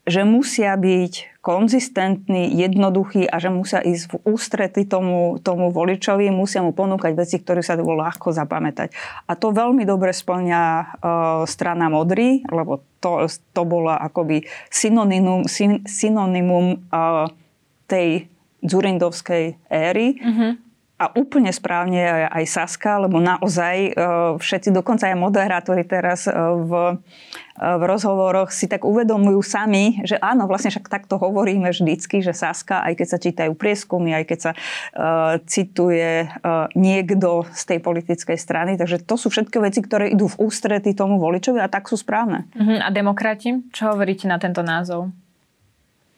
že 0.04 0.23
musia 0.23 0.76
byť 0.76 1.34
konzistentní, 1.45 2.57
jednoduchí 2.57 3.29
a 3.29 3.37
že 3.37 3.53
musia 3.53 3.85
ísť 3.85 4.17
v 4.17 4.33
ústrety 4.33 4.89
tomu, 4.89 5.37
tomu 5.45 5.69
voličovi, 5.69 6.33
musia 6.33 6.65
mu 6.65 6.73
ponúkať 6.73 7.13
veci, 7.13 7.37
ktoré 7.37 7.61
sa 7.61 7.77
bolo 7.77 8.01
ľahko 8.01 8.33
zapamätať. 8.33 8.97
A 9.29 9.37
to 9.37 9.53
veľmi 9.53 9.85
dobre 9.85 10.17
splňa 10.17 10.63
uh, 10.65 10.87
strana 11.45 11.93
Modrý, 11.93 12.41
lebo 12.49 12.81
to, 13.05 13.29
to 13.29 13.63
bolo 13.69 13.93
akoby 13.93 14.49
synonymum, 14.73 15.45
syn, 15.45 15.85
synonymum 15.85 16.81
uh, 16.89 17.29
tej 17.93 18.25
dzurindovskej 18.65 19.61
éry. 19.69 20.17
Mm-hmm. 20.17 20.53
A 20.95 21.13
úplne 21.13 21.53
správne 21.53 22.25
aj 22.33 22.45
Saska, 22.49 22.97
lebo 23.05 23.21
naozaj 23.21 23.93
uh, 23.93 24.41
všetci, 24.41 24.73
dokonca 24.73 25.13
aj 25.13 25.21
moderátori 25.21 25.85
teraz 25.85 26.25
uh, 26.25 26.57
v 26.57 26.73
v 27.54 27.82
rozhovoroch 27.87 28.50
si 28.50 28.66
tak 28.66 28.82
uvedomujú 28.82 29.38
sami, 29.38 30.02
že 30.02 30.18
áno, 30.18 30.50
vlastne 30.50 30.75
však 30.75 30.90
takto 30.90 31.23
hovoríme 31.23 31.70
vždycky, 31.70 32.18
že 32.18 32.34
Saska, 32.34 32.82
aj 32.82 32.99
keď 32.99 33.06
sa 33.06 33.18
čítajú 33.23 33.52
prieskumy, 33.54 34.11
aj 34.11 34.25
keď 34.26 34.38
sa 34.42 34.52
uh, 34.52 35.38
cituje 35.46 36.26
uh, 36.26 36.66
niekto 36.75 37.46
z 37.54 37.62
tej 37.62 37.78
politickej 37.78 38.34
strany. 38.34 38.75
Takže 38.75 39.06
to 39.06 39.14
sú 39.14 39.30
všetky 39.30 39.62
veci, 39.62 39.87
ktoré 39.87 40.11
idú 40.11 40.26
v 40.26 40.50
ústrety 40.50 40.99
tomu 40.99 41.23
voličovi 41.23 41.62
a 41.62 41.70
tak 41.70 41.87
sú 41.87 41.94
správne. 41.94 42.50
Uh-huh. 42.58 42.82
A 42.82 42.90
demokrati? 42.90 43.62
Čo 43.70 43.94
hovoríte 43.94 44.26
na 44.26 44.42
tento 44.42 44.66
názov? 44.66 45.14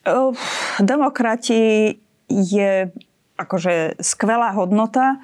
Uh, 0.08 0.32
demokrati 0.80 2.00
je 2.32 2.88
akože 3.36 4.00
skvelá 4.00 4.56
hodnota. 4.56 5.20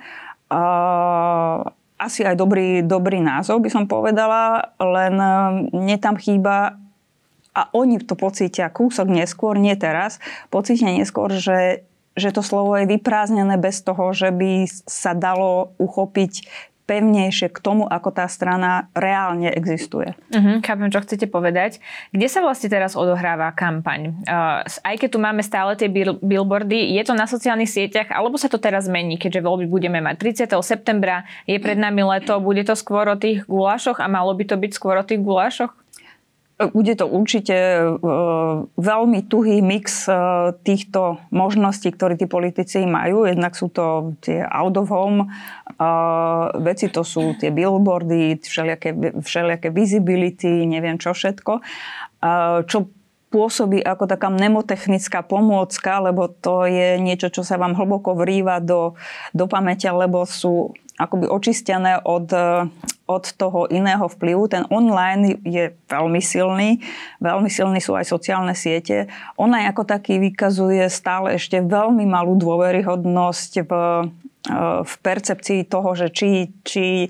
Uh, 0.53 1.73
asi 2.03 2.27
aj 2.27 2.35
dobrý, 2.35 2.83
dobrý 2.83 3.23
názov, 3.23 3.63
by 3.63 3.71
som 3.71 3.85
povedala, 3.87 4.75
len 4.79 5.15
eh, 5.17 5.35
mne 5.71 5.97
tam 6.03 6.19
chýba 6.19 6.83
a 7.53 7.69
oni 7.77 8.01
to 8.01 8.17
pocítia 8.17 8.73
kúsok 8.73 9.13
neskôr, 9.13 9.61
nie 9.61 9.77
teraz, 9.77 10.17
pocítia 10.49 10.89
neskôr, 10.89 11.29
že, 11.37 11.85
že 12.17 12.33
to 12.33 12.41
slovo 12.41 12.81
je 12.81 12.89
vyprázdnené 12.89 13.61
bez 13.61 13.85
toho, 13.85 14.17
že 14.17 14.33
by 14.33 14.65
sa 14.89 15.13
dalo 15.13 15.77
uchopiť 15.77 16.49
pevnejšie 16.85 17.49
k 17.55 17.59
tomu, 17.63 17.87
ako 17.87 18.11
tá 18.11 18.27
strana 18.27 18.91
reálne 18.93 19.49
existuje. 19.55 20.13
Uh-huh, 20.35 20.59
chápem, 20.61 20.91
čo 20.91 21.01
chcete 21.01 21.31
povedať. 21.31 21.79
Kde 22.11 22.27
sa 22.27 22.43
vlastne 22.43 22.69
teraz 22.69 22.99
odohráva 22.99 23.55
kampaň? 23.55 24.19
Uh, 24.27 24.67
aj 24.67 24.97
keď 24.99 25.09
tu 25.15 25.19
máme 25.23 25.43
stále 25.47 25.79
tie 25.79 25.87
bil- 25.87 26.19
billboardy, 26.19 26.99
je 26.99 27.03
to 27.07 27.15
na 27.15 27.31
sociálnych 27.31 27.71
sieťach, 27.71 28.11
alebo 28.11 28.35
sa 28.35 28.51
to 28.51 28.59
teraz 28.59 28.91
zmení, 28.91 29.17
keďže 29.17 29.47
voľby 29.47 29.67
budeme 29.71 30.03
mať 30.03 30.45
30. 30.47 30.59
septembra, 30.67 31.23
je 31.47 31.57
pred 31.63 31.79
nami 31.79 32.03
leto, 32.03 32.43
bude 32.43 32.67
to 32.67 32.75
skôr 32.75 33.07
o 33.07 33.17
tých 33.17 33.47
gulášoch 33.47 34.03
a 34.03 34.11
malo 34.11 34.35
by 34.35 34.45
to 34.45 34.59
byť 34.59 34.73
skôr 34.75 34.99
o 34.99 35.07
tých 35.07 35.23
gulášoch? 35.23 35.73
Bude 36.71 36.95
to 36.95 37.11
určite 37.11 37.57
e, 37.57 37.83
veľmi 38.79 39.21
tuhý 39.27 39.59
mix 39.59 40.07
e, 40.07 40.15
týchto 40.63 41.19
možností, 41.35 41.91
ktoré 41.91 42.15
tí 42.15 42.31
politici 42.31 42.87
majú. 42.87 43.27
Jednak 43.27 43.59
sú 43.59 43.67
to 43.73 44.15
tie 44.23 44.47
out 44.47 44.79
of 44.79 44.87
home 44.87 45.27
e, 45.27 45.29
veci, 46.63 46.87
to 46.95 47.03
sú 47.03 47.35
tie 47.35 47.51
billboardy, 47.51 48.39
všelijaké, 48.39 49.19
všelijaké 49.19 49.69
visibility, 49.75 50.69
neviem 50.69 51.01
čo 51.01 51.11
všetko. 51.11 51.65
Čo 52.71 52.79
pôsobí 53.35 53.83
ako 53.83 54.07
taká 54.07 54.31
mnemotechnická 54.31 55.27
pomôcka, 55.27 55.99
lebo 56.05 56.31
to 56.31 56.69
je 56.71 57.01
niečo, 57.03 57.33
čo 57.35 57.43
sa 57.43 57.59
vám 57.59 57.75
hlboko 57.75 58.15
vrýva 58.15 58.63
do, 58.63 58.95
do 59.35 59.51
pamäťa, 59.51 59.91
lebo 59.91 60.23
sú 60.23 60.71
akoby 61.01 61.27
očistené 61.27 61.99
od, 62.05 62.31
od 63.13 63.25
toho 63.37 63.69
iného 63.69 64.09
vplyvu. 64.09 64.49
Ten 64.49 64.65
online 64.73 65.37
je 65.45 65.77
veľmi 65.87 66.21
silný, 66.25 66.81
veľmi 67.21 67.53
silný 67.53 67.79
sú 67.79 67.93
aj 67.93 68.09
sociálne 68.09 68.57
siete. 68.57 69.13
Ona 69.37 69.69
ako 69.69 69.85
taký 69.85 70.17
vykazuje 70.17 70.89
stále 70.89 71.37
ešte 71.37 71.61
veľmi 71.61 72.09
malú 72.09 72.41
dôveryhodnosť 72.41 73.53
v, 73.69 73.73
v 74.83 74.95
percepcii 75.05 75.69
toho, 75.69 75.93
že 75.93 76.09
či, 76.11 76.51
či 76.65 76.87
e, 77.05 77.09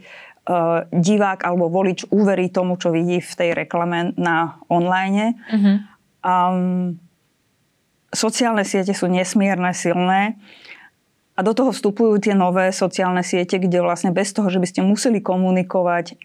divák 0.90 1.40
alebo 1.46 1.70
volič 1.70 2.10
uverí 2.10 2.50
tomu, 2.50 2.74
čo 2.76 2.90
vidí 2.90 3.22
v 3.22 3.32
tej 3.38 3.50
reklame 3.54 4.12
na 4.18 4.58
online. 4.66 5.38
Mm-hmm. 5.48 5.76
Um, 6.22 6.98
sociálne 8.12 8.62
siete 8.62 8.92
sú 8.92 9.08
nesmierne 9.08 9.72
silné. 9.72 10.36
A 11.32 11.40
do 11.40 11.56
toho 11.56 11.72
vstupujú 11.72 12.20
tie 12.20 12.36
nové 12.36 12.68
sociálne 12.76 13.24
siete, 13.24 13.56
kde 13.56 13.80
vlastne 13.80 14.12
bez 14.12 14.36
toho, 14.36 14.52
že 14.52 14.60
by 14.60 14.66
ste 14.68 14.80
museli 14.84 15.24
komunikovať 15.24 16.20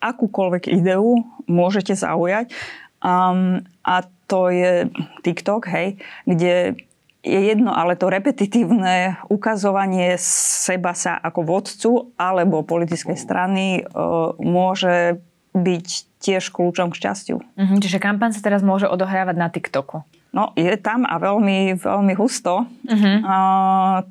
akúkoľvek 0.00 0.68
ideu, 0.68 1.24
môžete 1.48 1.96
zaujať. 1.96 2.52
Um, 3.00 3.64
a 3.80 4.04
to 4.28 4.52
je 4.52 4.92
TikTok, 5.24 5.64
hej, 5.72 5.96
kde 6.28 6.76
je 7.20 7.40
jedno, 7.52 7.72
ale 7.72 8.00
to 8.00 8.08
repetitívne 8.08 9.20
ukazovanie 9.28 10.16
seba 10.20 10.96
sa 10.96 11.20
ako 11.20 11.40
vodcu 11.44 11.92
alebo 12.16 12.64
politickej 12.64 13.16
strany 13.16 13.84
uh, 13.84 14.32
môže 14.40 15.20
byť 15.52 15.88
tiež 16.20 16.52
kľúčom 16.52 16.92
k 16.92 16.98
šťastiu. 17.00 17.36
Mm-hmm, 17.40 17.78
čiže 17.80 17.98
kampaň 18.00 18.32
sa 18.32 18.44
teraz 18.44 18.64
môže 18.64 18.88
odohrávať 18.88 19.36
na 19.36 19.48
TikToku. 19.52 20.04
No, 20.30 20.54
je 20.54 20.72
tam 20.78 21.04
a 21.04 21.18
veľmi, 21.18 21.76
veľmi 21.76 22.14
husto. 22.14 22.68
Mm-hmm. 22.86 23.16
Uh, 23.24 24.06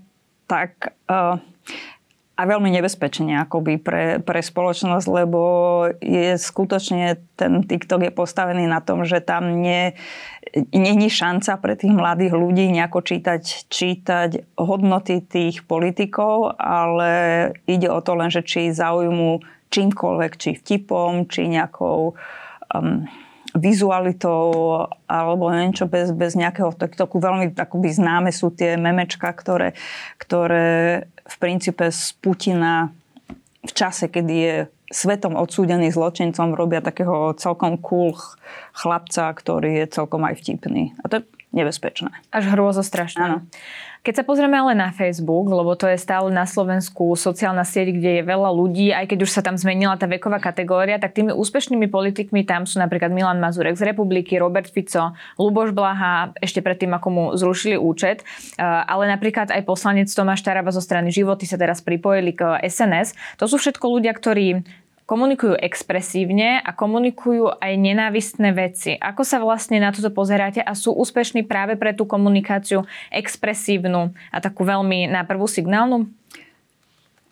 tak 0.50 0.98
uh, 1.06 1.38
a 2.40 2.48
veľmi 2.48 2.72
nebezpečne 2.72 3.44
akoby 3.44 3.76
pre, 3.84 4.24
pre 4.24 4.40
spoločnosť, 4.40 5.08
lebo 5.12 5.42
je 6.00 6.40
skutočne 6.40 7.20
ten 7.36 7.68
TikTok 7.68 8.08
je 8.08 8.12
postavený 8.16 8.64
na 8.64 8.80
tom, 8.80 9.04
že 9.04 9.20
tam 9.20 9.60
není 10.72 11.08
šanca 11.12 11.60
pre 11.60 11.76
tých 11.76 11.92
mladých 11.92 12.32
ľudí 12.32 12.72
nejako 12.72 13.04
čítať, 13.04 13.68
čítať 13.68 14.56
hodnoty 14.56 15.20
tých 15.20 15.68
politikov, 15.68 16.56
ale 16.56 17.12
ide 17.68 17.92
o 17.92 18.00
to 18.00 18.16
len, 18.16 18.32
že 18.32 18.48
či 18.48 18.72
zaujmu 18.72 19.44
čímkoľvek, 19.68 20.32
či 20.40 20.56
vtipom, 20.56 21.28
či 21.28 21.44
nejakou 21.52 22.16
um, 22.72 23.04
vizualitou 23.60 24.88
alebo 25.06 25.52
niečo 25.52 25.86
bez, 25.86 26.16
bez 26.16 26.34
nejakého 26.34 26.74
TikToku. 26.74 27.20
Veľmi 27.20 27.54
akoby 27.54 27.90
známe 27.92 28.32
sú 28.32 28.50
tie 28.50 28.80
memečka, 28.80 29.30
ktoré, 29.36 29.76
ktoré 30.18 31.06
v 31.28 31.36
princípe 31.38 31.92
z 31.92 32.16
Putina 32.18 32.90
v 33.60 33.72
čase, 33.76 34.08
kedy 34.08 34.34
je 34.34 34.56
svetom 34.90 35.38
odsúdený 35.38 35.94
zločincom, 35.94 36.58
robia 36.58 36.82
takého 36.82 37.38
celkom 37.38 37.78
cool 37.78 38.18
chlapca, 38.74 39.30
ktorý 39.36 39.86
je 39.86 39.86
celkom 39.94 40.26
aj 40.26 40.42
vtipný. 40.42 40.98
A 41.04 41.12
to 41.12 41.22
je 41.22 41.24
nebezpečné. 41.50 42.14
Až 42.30 42.54
hrôzo 42.54 42.86
strašné. 42.86 43.26
Áno. 43.26 43.38
Keď 44.00 44.24
sa 44.24 44.24
pozrieme 44.24 44.56
ale 44.56 44.80
na 44.80 44.96
Facebook, 44.96 45.52
lebo 45.52 45.76
to 45.76 45.84
je 45.84 46.00
stále 46.00 46.32
na 46.32 46.48
Slovensku 46.48 47.20
sociálna 47.20 47.68
sieť, 47.68 48.00
kde 48.00 48.12
je 48.16 48.24
veľa 48.24 48.48
ľudí, 48.48 48.96
aj 48.96 49.12
keď 49.12 49.28
už 49.28 49.32
sa 49.36 49.44
tam 49.44 49.60
zmenila 49.60 50.00
tá 50.00 50.08
veková 50.08 50.40
kategória, 50.40 50.96
tak 50.96 51.20
tými 51.20 51.36
úspešnými 51.36 51.92
politikmi 51.92 52.48
tam 52.48 52.64
sú 52.64 52.80
napríklad 52.80 53.12
Milan 53.12 53.44
Mazurek 53.44 53.76
z 53.76 53.92
Republiky, 53.92 54.40
Robert 54.40 54.72
Fico, 54.72 55.12
Luboš 55.36 55.76
Blaha, 55.76 56.32
ešte 56.40 56.64
predtým, 56.64 56.96
ako 56.96 57.08
mu 57.12 57.24
zrušili 57.36 57.76
účet. 57.76 58.24
Ale 58.62 59.04
napríklad 59.12 59.52
aj 59.52 59.68
poslanec 59.68 60.08
Tomáš 60.08 60.48
Taraba 60.48 60.72
zo 60.72 60.80
strany 60.80 61.12
Životy 61.12 61.44
sa 61.44 61.60
teraz 61.60 61.84
pripojili 61.84 62.32
k 62.32 62.56
SNS. 62.64 63.20
To 63.36 63.52
sú 63.52 63.60
všetko 63.60 63.84
ľudia, 64.00 64.16
ktorí 64.16 64.64
komunikujú 65.10 65.58
expresívne 65.58 66.62
a 66.62 66.70
komunikujú 66.70 67.50
aj 67.58 67.74
nenávistné 67.82 68.54
veci. 68.54 68.94
Ako 68.94 69.26
sa 69.26 69.42
vlastne 69.42 69.82
na 69.82 69.90
toto 69.90 70.14
pozeráte 70.14 70.62
a 70.62 70.78
sú 70.78 70.94
úspešní 70.94 71.50
práve 71.50 71.74
pre 71.82 71.98
tú 71.98 72.06
komunikáciu 72.06 72.86
expresívnu 73.10 74.14
a 74.30 74.38
takú 74.38 74.62
veľmi 74.62 75.10
na 75.10 75.26
prvú 75.26 75.50
signálnu? 75.50 76.06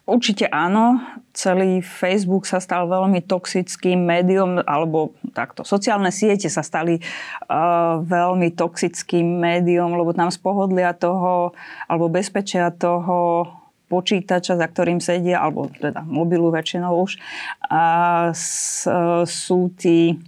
Určite 0.09 0.49
áno. 0.49 1.03
Celý 1.37 1.85
Facebook 1.85 2.49
sa 2.49 2.57
stal 2.57 2.89
veľmi 2.89 3.21
toxickým 3.21 4.01
médium, 4.01 4.57
alebo 4.65 5.13
takto, 5.37 5.61
sociálne 5.61 6.09
siete 6.09 6.49
sa 6.49 6.65
stali 6.65 6.97
uh, 6.97 8.01
veľmi 8.01 8.57
toxickým 8.57 9.37
médium, 9.37 9.93
lebo 9.93 10.17
tam 10.17 10.33
z 10.33 10.39
pohodlia 10.41 10.97
toho, 10.97 11.53
alebo 11.85 12.09
bezpečia 12.09 12.73
toho 12.73 13.45
počítača, 13.87 14.59
za 14.59 14.67
ktorým 14.67 14.99
sedia, 14.99 15.43
alebo 15.43 15.71
teda 15.71 16.03
mobilu 16.03 16.51
väčšinou 16.51 17.07
už, 17.07 17.19
a 17.67 17.83
s, 18.35 18.87
sú 19.27 19.71
tí 19.75 20.19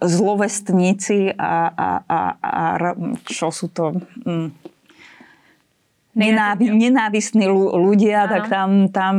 zlovestníci 0.00 1.36
a, 1.36 1.68
a, 1.68 1.88
a, 2.08 2.20
a 2.40 2.64
čo 3.28 3.52
sú 3.52 3.68
to... 3.68 3.92
Mm, 4.24 4.48
nenávi, 6.12 6.72
nenávistní 6.72 7.48
ľudia, 7.48 8.28
Áno. 8.28 8.32
tak 8.32 8.42
tam, 8.48 8.70
tam 8.92 9.16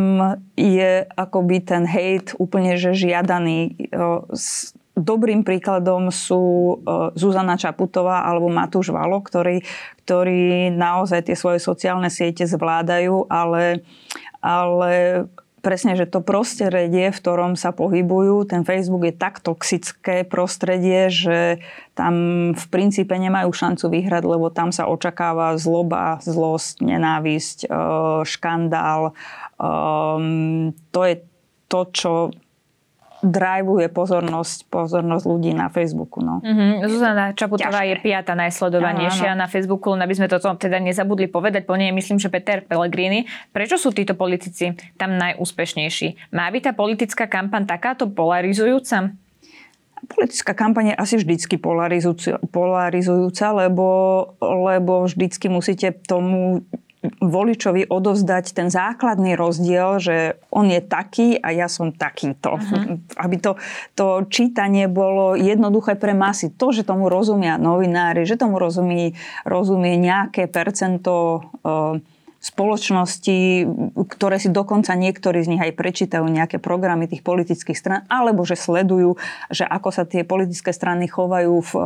je 0.57 1.05
akoby 1.09 1.57
ten 1.61 1.85
hejt 1.89 2.37
úplne 2.37 2.77
že 2.77 2.93
žiadaný. 2.93 3.89
S 4.33 4.77
dobrým 4.93 5.41
príkladom 5.41 6.13
sú 6.13 6.77
Zuzana 7.17 7.57
Čaputová 7.57 8.25
alebo 8.29 8.49
Matúš 8.49 8.93
Valo, 8.93 9.25
ktorí, 9.25 9.65
ktorí 10.05 10.69
naozaj 10.69 11.29
tie 11.29 11.35
svoje 11.37 11.57
sociálne 11.57 12.13
siete 12.13 12.45
zvládajú, 12.45 13.25
ale, 13.29 13.81
ale 14.39 15.25
presne, 15.63 15.95
že 15.95 16.05
to 16.05 16.19
prostredie, 16.19 17.09
v 17.09 17.17
ktorom 17.17 17.55
sa 17.55 17.71
pohybujú, 17.71 18.43
ten 18.45 18.67
Facebook 18.67 19.07
je 19.07 19.15
tak 19.15 19.39
toxické 19.39 20.27
prostredie, 20.27 21.07
že 21.07 21.63
tam 21.95 22.13
v 22.51 22.65
princípe 22.67 23.15
nemajú 23.15 23.49
šancu 23.49 23.87
vyhrať, 23.87 24.23
lebo 24.27 24.51
tam 24.51 24.75
sa 24.75 24.91
očakáva 24.91 25.55
zloba, 25.55 26.19
zlosť, 26.19 26.83
nenávisť, 26.83 27.57
e, 27.65 27.67
škandál. 28.27 29.15
Ehm, 29.55 30.75
to 30.91 31.01
je 31.07 31.15
to, 31.71 31.81
čo 31.95 32.11
drivuje 33.23 33.87
pozornosť, 33.87 34.67
pozornosť 34.67 35.23
ľudí 35.23 35.55
na 35.55 35.71
Facebooku. 35.71 36.19
No. 36.19 36.43
Mm-hmm. 36.43 36.71
Zuzana 36.91 37.25
Čaputová 37.31 37.81
Ťažké. 37.81 37.89
je 37.89 37.95
piata 38.03 38.33
najsledovanejšia 38.35 39.31
ano, 39.31 39.39
ano. 39.39 39.43
na 39.43 39.47
Facebooku, 39.47 39.95
aby 39.95 40.11
sme 40.11 40.27
to 40.27 40.43
teda 40.43 40.83
nezabudli 40.83 41.31
povedať. 41.31 41.63
Po 41.63 41.79
nej 41.79 41.95
myslím, 41.95 42.19
že 42.19 42.27
Peter 42.27 42.59
Pellegrini. 42.59 43.23
Prečo 43.55 43.79
sú 43.79 43.95
títo 43.95 44.19
politici 44.19 44.75
tam 44.99 45.15
najúspešnejší? 45.15 46.35
Má 46.35 46.51
byť 46.51 46.61
tá 46.67 46.71
politická 46.75 47.25
kampaň 47.31 47.63
takáto 47.63 48.11
polarizujúca? 48.11 49.15
Politická 50.03 50.51
kampaň 50.51 50.91
je 50.91 50.95
asi 50.99 51.15
vždycky 51.15 51.55
polarizujúca, 51.55 52.35
polarizujúca 52.51 53.55
lebo, 53.55 53.87
lebo 54.43 55.07
vždycky 55.07 55.47
musíte 55.47 55.95
tomu 55.95 56.67
voličovi 57.19 57.91
odovzdať 57.91 58.55
ten 58.55 58.71
základný 58.71 59.35
rozdiel, 59.35 59.99
že 59.99 60.17
on 60.47 60.71
je 60.71 60.79
taký 60.79 61.35
a 61.35 61.51
ja 61.51 61.67
som 61.67 61.91
takýto. 61.91 62.55
Uh-huh. 62.55 62.99
Aby 63.19 63.35
to, 63.43 63.51
to 63.91 64.23
čítanie 64.31 64.87
bolo 64.87 65.35
jednoduché 65.35 65.99
pre 65.99 66.15
masy. 66.15 66.55
To, 66.55 66.71
že 66.71 66.87
tomu 66.87 67.11
rozumia 67.11 67.59
novinári, 67.59 68.23
že 68.23 68.39
tomu 68.39 68.55
rozumie, 68.55 69.15
rozumie 69.43 69.99
nejaké 69.99 70.47
percento 70.47 71.43
uh, 71.63 71.99
spoločnosti, 72.43 73.63
ktoré 74.11 74.35
si 74.35 74.51
dokonca 74.51 74.91
niektorí 74.99 75.47
z 75.47 75.55
nich 75.55 75.63
aj 75.63 75.79
prečítajú 75.79 76.27
nejaké 76.27 76.59
programy 76.59 77.07
tých 77.07 77.23
politických 77.23 77.79
stran, 77.79 78.03
alebo 78.11 78.43
že 78.43 78.59
sledujú, 78.59 79.15
že 79.47 79.63
ako 79.63 79.89
sa 79.95 80.03
tie 80.03 80.27
politické 80.27 80.75
strany 80.75 81.07
chovajú 81.07 81.63
v 81.63 81.71
e, 81.71 81.81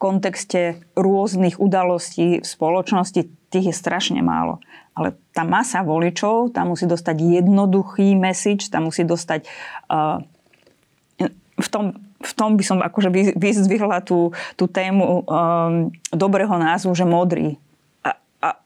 kontexte 0.00 0.80
rôznych 0.96 1.60
udalostí 1.60 2.40
v 2.40 2.46
spoločnosti, 2.48 3.28
tých 3.52 3.66
je 3.68 3.74
strašne 3.76 4.24
málo. 4.24 4.64
Ale 4.96 5.20
tá 5.36 5.44
masa 5.44 5.84
voličov, 5.84 6.56
tam 6.56 6.72
musí 6.72 6.88
dostať 6.88 7.20
jednoduchý 7.20 8.16
message, 8.16 8.72
tam 8.72 8.88
musí 8.88 9.04
dostať 9.04 9.46
uh, 9.92 10.18
v 11.60 11.68
tom, 11.68 11.84
v 12.20 12.32
tom 12.34 12.56
by 12.56 12.64
som 12.64 12.78
akože 12.80 13.36
vyzdvihla 13.36 14.02
tú, 14.02 14.34
tú 14.56 14.64
tému 14.66 15.04
um, 15.04 15.92
dobrého 16.10 16.52
názvu, 16.56 16.90
že 16.96 17.06
modrý 17.06 17.60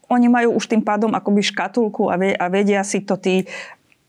oni 0.08 0.30
majú 0.30 0.54
už 0.58 0.70
tým 0.70 0.82
pádom 0.82 1.10
akoby 1.12 1.42
škatulku 1.42 2.06
a, 2.12 2.14
a 2.16 2.46
vedia 2.46 2.82
si 2.86 3.02
to 3.02 3.18
tí 3.18 3.42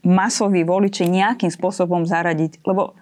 masoví 0.05 0.61
voliči 0.61 1.09
nejakým 1.09 1.49
spôsobom 1.49 2.05
zaradiť. 2.05 2.61
Lebo 2.61 2.93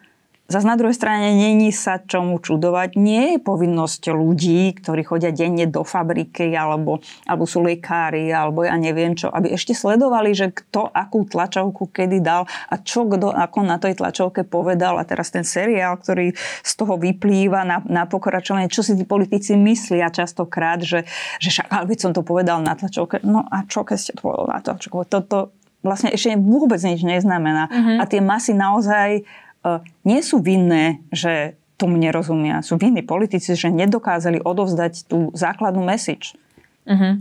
Zas 0.44 0.68
na 0.68 0.76
druhej 0.76 0.92
strane 0.92 1.32
není 1.32 1.72
sa 1.72 2.04
čomu 2.04 2.36
čudovať. 2.36 3.00
Nie 3.00 3.24
je 3.36 3.38
povinnosť 3.40 4.12
ľudí, 4.12 4.76
ktorí 4.76 5.02
chodia 5.08 5.32
denne 5.32 5.64
do 5.72 5.88
fabriky 5.88 6.52
alebo, 6.52 7.00
alebo 7.24 7.48
sú 7.48 7.64
lekári 7.64 8.28
alebo 8.28 8.68
ja 8.68 8.76
neviem 8.76 9.15
čo, 9.15 9.32
aby 9.32 9.56
ešte 9.56 9.72
sledovali, 9.72 10.36
že 10.36 10.52
kto 10.52 10.91
akú 10.91 11.24
tlačovku 11.24 11.88
kedy 11.88 12.20
dal 12.20 12.44
a 12.67 12.76
čo 12.76 13.08
kto 13.08 13.32
ako 13.32 13.60
na 13.63 13.80
tej 13.80 13.96
tlačovke 13.96 14.44
povedal 14.44 15.00
a 15.00 15.08
teraz 15.08 15.32
ten 15.32 15.48
seriál, 15.48 15.96
ktorý 15.96 16.36
z 16.60 16.74
toho 16.76 17.00
vyplýva 17.00 17.63
na, 17.63 17.80
na 17.88 18.04
pokračovanie, 18.04 18.67
čo 18.67 18.84
si 18.84 19.00
tí 19.00 19.08
politici 19.08 19.56
myslia 19.56 20.12
častokrát, 20.12 20.84
že, 20.84 21.08
že 21.39 21.50
však, 21.56 21.72
ale 21.72 21.96
som 21.96 22.12
to 22.12 22.20
povedal 22.20 22.60
na 22.60 22.76
tlačovke. 22.76 23.24
No 23.24 23.48
a 23.48 23.63
čo 23.63 23.88
keď 23.88 23.96
ste 23.96 24.12
to 24.20 24.28
povedal 24.28 24.52
na 24.52 24.60
tlačovke? 24.60 25.08
Toto 25.08 25.56
vlastne 25.84 26.12
ešte 26.12 26.36
vôbec 26.36 26.84
nič 26.84 27.04
neznamená. 27.04 27.72
Mm-hmm. 27.72 27.98
A 28.00 28.04
tie 28.08 28.20
masy 28.24 28.52
naozaj 28.56 29.24
nie 30.04 30.19
sú 30.21 30.43
vinné, 30.43 30.99
že 31.10 31.56
tomu 31.80 31.97
nerozumia. 31.97 32.62
Sú 32.62 32.78
vinní 32.78 33.02
politici, 33.02 33.58
že 33.58 33.73
nedokázali 33.73 34.39
odovzdať 34.39 35.10
tú 35.10 35.34
základnú 35.34 35.84
message. 35.84 36.38
Uh-huh. 36.88 37.19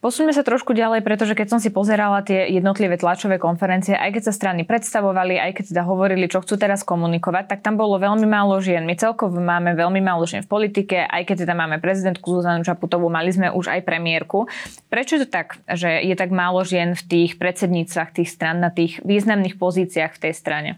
Posuňme 0.00 0.32
sa 0.32 0.40
trošku 0.40 0.72
ďalej, 0.72 1.04
pretože 1.04 1.36
keď 1.36 1.52
som 1.52 1.60
si 1.60 1.68
pozerala 1.68 2.24
tie 2.24 2.48
jednotlivé 2.56 2.96
tlačové 2.96 3.36
konferencie, 3.36 3.92
aj 3.92 4.16
keď 4.16 4.22
sa 4.24 4.32
strany 4.32 4.64
predstavovali, 4.64 5.36
aj 5.36 5.60
keď 5.60 5.76
teda 5.76 5.84
hovorili, 5.84 6.24
čo 6.24 6.40
chcú 6.40 6.56
teraz 6.56 6.80
komunikovať, 6.88 7.52
tak 7.52 7.60
tam 7.60 7.76
bolo 7.76 8.00
veľmi 8.00 8.24
málo 8.24 8.56
žien. 8.64 8.88
My 8.88 8.96
celkovo 8.96 9.36
máme 9.36 9.76
veľmi 9.76 10.00
málo 10.00 10.24
žien 10.24 10.40
v 10.40 10.48
politike, 10.48 11.04
aj 11.04 11.28
keď 11.28 11.44
teda 11.44 11.52
máme 11.52 11.84
prezidentku 11.84 12.32
Zuzanu 12.32 12.64
Čaputovú, 12.64 13.12
mali 13.12 13.28
sme 13.28 13.52
už 13.52 13.76
aj 13.76 13.84
premiérku. 13.84 14.48
Prečo 14.88 15.20
je 15.20 15.28
to 15.28 15.28
tak, 15.28 15.60
že 15.68 16.00
je 16.00 16.16
tak 16.16 16.32
málo 16.32 16.64
žien 16.64 16.96
v 16.96 17.04
tých 17.04 17.36
predsedníctvách 17.36 18.16
tých 18.16 18.32
stran, 18.32 18.64
na 18.64 18.72
tých 18.72 19.04
významných 19.04 19.60
pozíciách 19.60 20.16
v 20.16 20.22
tej 20.24 20.32
strane? 20.32 20.70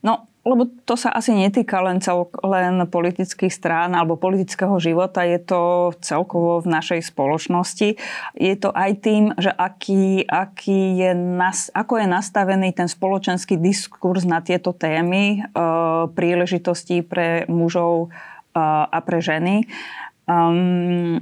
No, 0.00 0.30
lebo 0.40 0.64
to 0.88 0.96
sa 0.96 1.12
asi 1.12 1.36
netýka 1.36 1.84
len, 1.84 2.00
cel, 2.00 2.24
len 2.40 2.80
politických 2.88 3.52
strán 3.52 3.92
alebo 3.92 4.16
politického 4.16 4.72
života, 4.80 5.20
je 5.20 5.36
to 5.36 5.92
celkovo 6.00 6.64
v 6.64 6.72
našej 6.72 7.12
spoločnosti. 7.12 8.00
Je 8.40 8.54
to 8.56 8.72
aj 8.72 8.90
tým, 9.04 9.36
že 9.36 9.52
aký, 9.52 10.24
aký 10.24 10.96
je 10.96 11.12
nas, 11.12 11.68
ako 11.76 12.00
je 12.00 12.06
nastavený 12.08 12.72
ten 12.72 12.88
spoločenský 12.88 13.60
diskurs 13.60 14.24
na 14.24 14.40
tieto 14.40 14.72
témy, 14.72 15.44
e, 15.44 15.60
príležitosti 16.16 17.04
pre 17.04 17.44
mužov 17.44 18.08
e, 18.08 18.64
a 18.88 18.98
pre 19.04 19.20
ženy. 19.20 19.68
Um, 20.24 21.20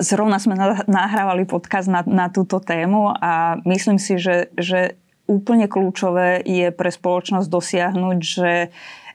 zrovna 0.00 0.40
sme 0.40 0.56
nahrávali 0.88 1.44
podcast 1.44 1.88
na, 1.88 2.00
na 2.08 2.32
túto 2.32 2.64
tému 2.64 3.12
a 3.12 3.60
myslím 3.68 4.00
si, 4.00 4.16
že, 4.16 4.48
že 4.56 4.96
úplne 5.26 5.66
kľúčové 5.66 6.42
je 6.42 6.70
pre 6.70 6.90
spoločnosť 6.90 7.46
dosiahnuť, 7.50 8.18
že 8.22 8.50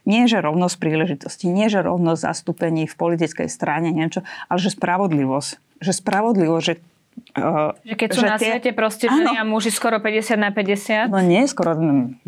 nie 0.02 0.26
že 0.26 0.42
rovnosť 0.42 0.76
príležitosti, 0.82 1.46
nie 1.46 1.70
že 1.70 1.82
rovnosť 1.82 2.20
zastúpení 2.20 2.90
v 2.90 2.98
politickej 2.98 3.46
strane, 3.46 3.94
niečo, 3.94 4.26
ale 4.50 4.58
že 4.58 4.74
spravodlivosť. 4.74 5.80
Že 5.82 5.92
spravodlivosť, 5.98 6.64
že 6.64 6.74
Uh, 7.32 7.72
že 7.80 7.96
keď 7.96 8.08
sú 8.12 8.20
že 8.20 8.28
na 8.28 8.36
tie... 8.36 8.48
svete 8.52 8.70
proste 8.76 9.08
ženy 9.08 9.40
a 9.40 9.44
muži 9.48 9.72
skoro 9.72 9.96
50 9.96 10.36
na 10.36 10.52
50? 10.52 11.08
No 11.08 11.24
nie, 11.24 11.48
skoro 11.48 11.72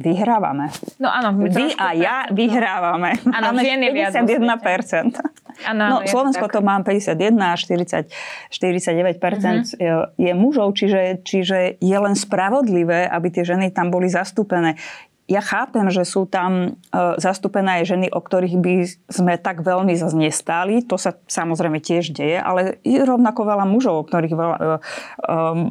vyhrávame. 0.01 0.73
No 0.97 1.12
áno. 1.12 1.37
Vy 1.44 1.77
a 1.77 1.92
ja 1.92 2.16
vyhrávame. 2.33 3.20
Áno, 3.29 3.53
Máme 3.53 3.68
ženy 3.68 3.92
51%. 3.92 5.20
Ano, 5.68 5.83
no, 5.87 5.97
Slovensko 6.09 6.51
to 6.51 6.64
mám 6.64 6.83
51 6.83 7.37
a 7.37 7.55
40, 7.55 8.11
49% 8.51 9.20
mm-hmm. 9.20 9.79
je, 9.79 9.92
je 10.18 10.33
mužov, 10.35 10.75
čiže, 10.75 11.23
čiže 11.23 11.79
je 11.79 11.99
len 12.01 12.18
spravodlivé, 12.18 13.07
aby 13.07 13.29
tie 13.31 13.47
ženy 13.47 13.70
tam 13.70 13.92
boli 13.92 14.11
zastúpené 14.11 14.75
ja 15.24 15.40
chápem, 15.40 15.88
že 15.88 16.04
sú 16.04 16.28
tam 16.28 16.76
e, 16.76 16.96
zastúpené 17.16 17.80
aj 17.80 17.96
ženy, 17.96 18.06
o 18.12 18.20
ktorých 18.20 18.56
by 18.60 18.74
sme 19.08 19.40
tak 19.40 19.64
veľmi 19.64 19.96
zase 19.96 20.12
nestáli. 20.20 20.84
To 20.84 21.00
sa 21.00 21.16
samozrejme 21.16 21.80
tiež 21.80 22.12
deje, 22.12 22.37
ale 22.37 22.76
je 22.84 23.00
rovnako 23.00 23.48
veľa 23.48 23.64
mužov, 23.64 24.04
o 24.04 24.06
ktorých 24.06 24.34
veľa, 24.37 24.56
e, 24.56 24.64
e, 24.64 24.76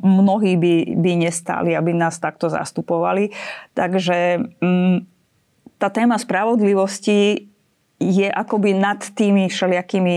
mnohí 0.01 0.57
by, 0.57 0.97
by 0.97 1.11
nestáli, 1.29 1.77
aby 1.77 1.93
nás 1.93 2.17
takto 2.17 2.49
zastupovali. 2.49 3.29
Takže 3.77 4.41
mm, 4.57 4.97
tá 5.77 5.93
téma 5.93 6.17
spravodlivosti 6.17 7.53
je 8.01 8.27
akoby 8.27 8.73
nad 8.73 8.99
tými 9.13 9.47
všelijakými 9.47 10.15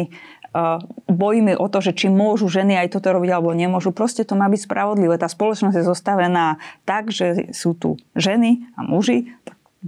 bojíme 1.07 1.57
o 1.57 1.67
to, 1.69 1.79
že 1.85 1.93
či 1.93 2.07
môžu 2.09 2.49
ženy 2.49 2.77
aj 2.81 2.97
toto 2.97 3.13
robiť 3.13 3.31
alebo 3.33 3.53
nemôžu. 3.53 3.93
Proste 3.93 4.25
to 4.25 4.39
má 4.39 4.49
byť 4.49 4.69
spravodlivé. 4.69 5.17
Tá 5.21 5.29
spoločnosť 5.29 5.77
je 5.77 5.85
zostavená 5.85 6.57
tak, 6.89 7.13
že 7.13 7.53
sú 7.53 7.77
tu 7.77 8.01
ženy 8.17 8.65
a 8.79 8.85
muži, 8.85 9.33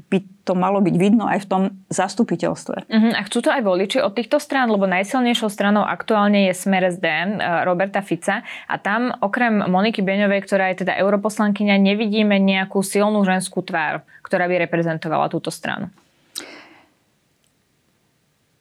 by 0.06 0.22
to 0.46 0.54
malo 0.54 0.78
byť 0.78 0.94
vidno 0.94 1.26
aj 1.26 1.44
v 1.44 1.48
tom 1.50 1.62
zastupiteľstve. 1.90 2.86
Uh-huh. 2.86 3.12
A 3.18 3.20
chcú 3.26 3.42
to 3.42 3.50
aj 3.50 3.66
voliči 3.66 3.98
od 3.98 4.14
týchto 4.14 4.38
strán, 4.38 4.70
lebo 4.70 4.86
najsilnejšou 4.86 5.50
stranou 5.50 5.82
aktuálne 5.82 6.46
je 6.46 6.54
Smer 6.54 6.86
SD 6.86 7.04
eh, 7.04 7.26
Roberta 7.66 7.98
Fica 8.04 8.46
a 8.70 8.74
tam 8.78 9.10
okrem 9.18 9.66
Moniky 9.66 10.04
Beňovej, 10.04 10.46
ktorá 10.46 10.70
je 10.70 10.86
teda 10.86 10.94
europoslankyňa, 11.02 11.82
nevidíme 11.82 12.38
nejakú 12.38 12.78
silnú 12.84 13.26
ženskú 13.26 13.66
tvár, 13.66 14.06
ktorá 14.22 14.46
by 14.46 14.68
reprezentovala 14.68 15.26
túto 15.26 15.50
stranu. 15.50 15.90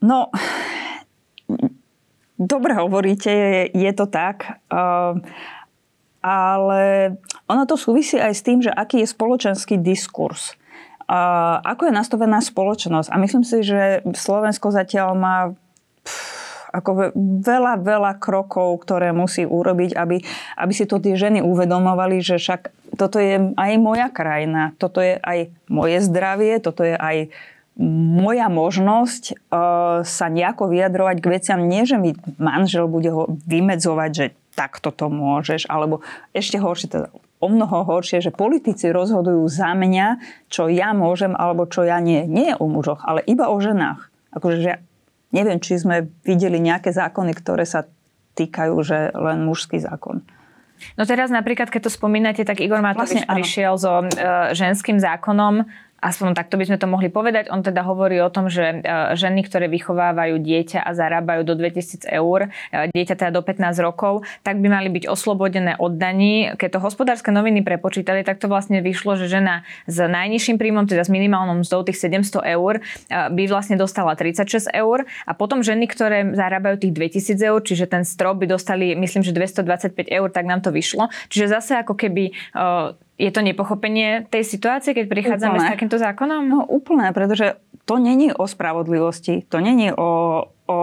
No, 0.02 0.30
dobre 2.38 2.78
hovoríte, 2.78 3.30
je, 3.74 3.92
to 3.94 4.06
tak. 4.06 4.62
Uh, 4.70 5.20
ale 6.22 7.16
ono 7.50 7.64
to 7.66 7.78
súvisí 7.78 8.18
aj 8.18 8.34
s 8.34 8.46
tým, 8.46 8.62
že 8.62 8.72
aký 8.72 9.04
je 9.04 9.10
spoločenský 9.10 9.76
diskurs. 9.82 10.58
A 11.08 11.60
ako 11.64 11.88
je 11.88 11.94
nastavená 11.96 12.44
spoločnosť. 12.44 13.10
A 13.10 13.16
myslím 13.22 13.44
si, 13.48 13.64
že 13.64 14.04
Slovensko 14.12 14.70
zatiaľ 14.76 15.16
má 15.16 15.38
pff, 16.04 16.48
ako 16.78 17.16
veľa, 17.48 17.80
veľa 17.80 18.12
krokov, 18.20 18.84
ktoré 18.84 19.16
musí 19.16 19.48
urobiť, 19.48 19.96
aby, 19.96 20.20
aby 20.60 20.74
si 20.76 20.84
to 20.84 21.00
tie 21.00 21.16
ženy 21.16 21.40
uvedomovali, 21.40 22.20
že 22.20 22.38
však 22.38 22.94
toto 23.00 23.18
je 23.18 23.56
aj 23.56 23.72
moja 23.80 24.12
krajina, 24.12 24.76
toto 24.76 25.00
je 25.00 25.16
aj 25.18 25.50
moje 25.72 26.04
zdravie, 26.04 26.60
toto 26.60 26.84
je 26.84 26.94
aj 26.94 27.32
moja 27.82 28.50
možnosť 28.50 29.24
uh, 29.34 30.02
sa 30.02 30.26
nejako 30.34 30.74
vyjadrovať 30.74 31.18
k 31.22 31.28
veciam. 31.30 31.60
Nie, 31.70 31.86
že 31.86 32.02
mi 32.02 32.18
manžel 32.42 32.90
bude 32.90 33.14
ho 33.14 33.30
vymedzovať, 33.46 34.12
že 34.12 34.26
takto 34.58 34.90
to 34.90 35.14
môžeš, 35.14 35.70
alebo 35.70 36.02
ešte 36.34 36.58
horšie, 36.58 36.90
teda 36.90 37.08
o 37.38 37.48
mnoho 37.48 37.86
horšie, 37.86 38.26
že 38.26 38.34
politici 38.34 38.90
rozhodujú 38.90 39.46
za 39.46 39.78
mňa, 39.78 40.18
čo 40.50 40.66
ja 40.66 40.98
môžem 40.98 41.38
alebo 41.38 41.70
čo 41.70 41.86
ja 41.86 42.02
nie. 42.02 42.26
Nie 42.26 42.58
o 42.58 42.66
mužoch, 42.66 43.06
ale 43.06 43.22
iba 43.30 43.54
o 43.54 43.58
ženách. 43.62 44.10
Akože, 44.34 44.58
že 44.58 44.74
neviem, 45.30 45.62
či 45.62 45.78
sme 45.78 46.10
videli 46.26 46.58
nejaké 46.58 46.90
zákony, 46.90 47.38
ktoré 47.38 47.70
sa 47.70 47.86
týkajú, 48.34 48.74
že 48.82 49.14
len 49.14 49.46
mužský 49.46 49.78
zákon. 49.78 50.26
No 50.94 51.10
teraz 51.10 51.34
napríklad, 51.34 51.74
keď 51.74 51.90
to 51.90 51.92
spomínate, 51.94 52.46
tak 52.46 52.62
Igor 52.62 52.86
Matovič 52.86 53.26
vlastne, 53.26 53.34
prišiel 53.34 53.74
so 53.82 54.06
e, 54.06 54.54
ženským 54.54 55.02
zákonom, 55.02 55.66
Aspoň 55.98 56.38
takto 56.38 56.62
by 56.62 56.70
sme 56.70 56.78
to 56.78 56.86
mohli 56.86 57.10
povedať. 57.10 57.50
On 57.50 57.66
teda 57.66 57.82
hovorí 57.82 58.22
o 58.22 58.30
tom, 58.30 58.54
že 58.54 58.86
e, 58.86 59.18
ženy, 59.18 59.42
ktoré 59.50 59.66
vychovávajú 59.66 60.38
dieťa 60.38 60.86
a 60.86 60.94
zarábajú 60.94 61.42
do 61.42 61.58
2000 61.58 62.06
eur, 62.06 62.54
e, 62.70 62.94
dieťa 62.94 63.18
teda 63.18 63.32
do 63.34 63.42
15 63.42 63.82
rokov, 63.82 64.22
tak 64.46 64.62
by 64.62 64.70
mali 64.70 64.94
byť 64.94 65.10
oslobodené 65.10 65.74
od 65.82 65.98
daní. 65.98 66.54
Keď 66.54 66.78
to 66.78 66.80
hospodárske 66.86 67.34
noviny 67.34 67.66
prepočítali, 67.66 68.22
tak 68.22 68.38
to 68.38 68.46
vlastne 68.46 68.78
vyšlo, 68.86 69.18
že 69.18 69.26
žena 69.26 69.66
s 69.90 69.98
najnižším 69.98 70.62
príjmom, 70.62 70.86
teda 70.86 71.02
s 71.02 71.10
minimálnou 71.10 71.66
mzdou 71.66 71.82
tých 71.82 71.98
700 71.98 72.46
eur, 72.46 72.78
e, 72.78 72.82
by 73.34 73.44
vlastne 73.50 73.74
dostala 73.74 74.14
36 74.14 74.70
eur 74.70 75.10
a 75.26 75.34
potom 75.34 75.66
ženy, 75.66 75.90
ktoré 75.90 76.30
zarábajú 76.38 76.78
tých 76.78 76.94
2000 76.94 77.42
eur, 77.42 77.60
čiže 77.66 77.90
ten 77.90 78.06
strop 78.06 78.38
by 78.38 78.46
dostali, 78.46 78.94
myslím, 78.94 79.26
že 79.26 79.34
225 79.34 80.14
eur, 80.14 80.30
tak 80.30 80.46
nám 80.46 80.62
to 80.62 80.70
vyšlo. 80.70 81.10
Čiže 81.34 81.58
zase 81.58 81.74
ako 81.82 81.98
keby 81.98 82.38
je 83.18 83.32
to 83.34 83.42
nepochopenie 83.42 84.30
tej 84.30 84.46
situácie, 84.46 84.94
keď 84.94 85.06
prichádzame 85.10 85.58
úplne. 85.58 85.68
s 85.68 85.74
takýmto 85.74 85.98
zákonom? 85.98 86.42
No 86.46 86.60
úplne, 86.70 87.10
pretože 87.18 87.58
to 87.90 87.98
není 87.98 88.30
o 88.30 88.46
spravodlivosti, 88.46 89.50
to 89.50 89.58
není 89.58 89.90
o, 89.90 90.44
o 90.70 90.80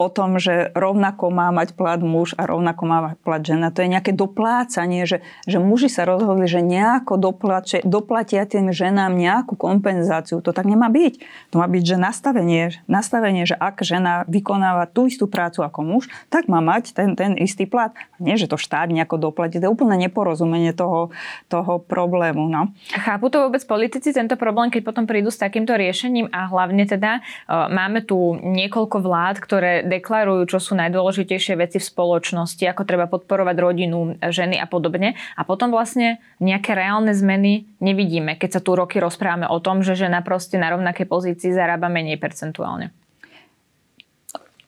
o 0.00 0.08
tom, 0.08 0.40
že 0.40 0.72
rovnako 0.72 1.28
má 1.28 1.52
mať 1.52 1.76
plat 1.76 2.00
muž 2.00 2.32
a 2.40 2.48
rovnako 2.48 2.82
má 2.88 2.98
mať 3.12 3.16
plat 3.20 3.42
žena. 3.44 3.68
To 3.68 3.84
je 3.84 3.92
nejaké 3.92 4.16
doplácanie, 4.16 5.04
že, 5.04 5.20
že 5.44 5.60
muži 5.60 5.92
sa 5.92 6.08
rozhodli, 6.08 6.48
že 6.48 6.64
nejako 6.64 7.20
doplače, 7.20 7.84
doplatia 7.84 8.48
tým 8.48 8.72
ženám 8.72 9.12
nejakú 9.12 9.60
kompenzáciu. 9.60 10.40
To 10.40 10.56
tak 10.56 10.64
nemá 10.64 10.88
byť. 10.88 11.20
To 11.52 11.60
má 11.60 11.68
byť, 11.68 11.84
že 11.84 11.96
nastavenie, 12.00 12.80
nastavenie, 12.88 13.44
že 13.44 13.52
ak 13.60 13.84
žena 13.84 14.24
vykonáva 14.24 14.88
tú 14.88 15.04
istú 15.04 15.28
prácu 15.28 15.60
ako 15.60 15.84
muž, 15.84 16.08
tak 16.32 16.48
má 16.48 16.64
mať 16.64 16.96
ten, 16.96 17.12
ten 17.12 17.36
istý 17.36 17.68
plat. 17.68 17.92
Nie, 18.16 18.40
že 18.40 18.48
to 18.48 18.56
štát 18.56 18.88
nejako 18.88 19.20
doplatí. 19.20 19.60
To 19.60 19.68
je 19.68 19.74
úplne 19.76 20.00
neporozumenie 20.00 20.72
toho, 20.72 21.12
toho 21.52 21.76
problému. 21.76 22.48
No. 22.48 22.72
Chápu 22.96 23.28
to 23.28 23.44
vôbec 23.44 23.60
politici 23.68 24.16
tento 24.16 24.40
problém, 24.40 24.72
keď 24.72 24.80
potom 24.80 25.04
prídu 25.04 25.28
s 25.28 25.36
takýmto 25.36 25.76
riešením 25.76 26.32
a 26.32 26.48
hlavne 26.48 26.88
teda 26.88 27.20
uh, 27.20 27.68
máme 27.68 28.00
tu 28.00 28.40
niekoľko 28.40 28.96
vlád, 29.04 29.36
ktoré 29.44 29.89
deklarujú, 29.90 30.46
čo 30.46 30.62
sú 30.62 30.78
najdôležitejšie 30.78 31.58
veci 31.58 31.82
v 31.82 31.88
spoločnosti, 31.90 32.62
ako 32.62 32.86
treba 32.86 33.10
podporovať 33.10 33.56
rodinu, 33.58 34.14
ženy 34.22 34.62
a 34.62 34.70
podobne. 34.70 35.18
A 35.34 35.42
potom 35.42 35.74
vlastne 35.74 36.22
nejaké 36.38 36.78
reálne 36.78 37.10
zmeny 37.10 37.66
nevidíme, 37.82 38.38
keď 38.38 38.58
sa 38.58 38.60
tu 38.62 38.78
roky 38.78 39.02
rozprávame 39.02 39.50
o 39.50 39.58
tom, 39.58 39.82
že 39.82 39.98
žena 39.98 40.22
proste 40.22 40.56
na 40.56 40.70
rovnakej 40.70 41.10
pozícii 41.10 41.50
zarába 41.50 41.90
menej 41.90 42.22
percentuálne. 42.22 42.94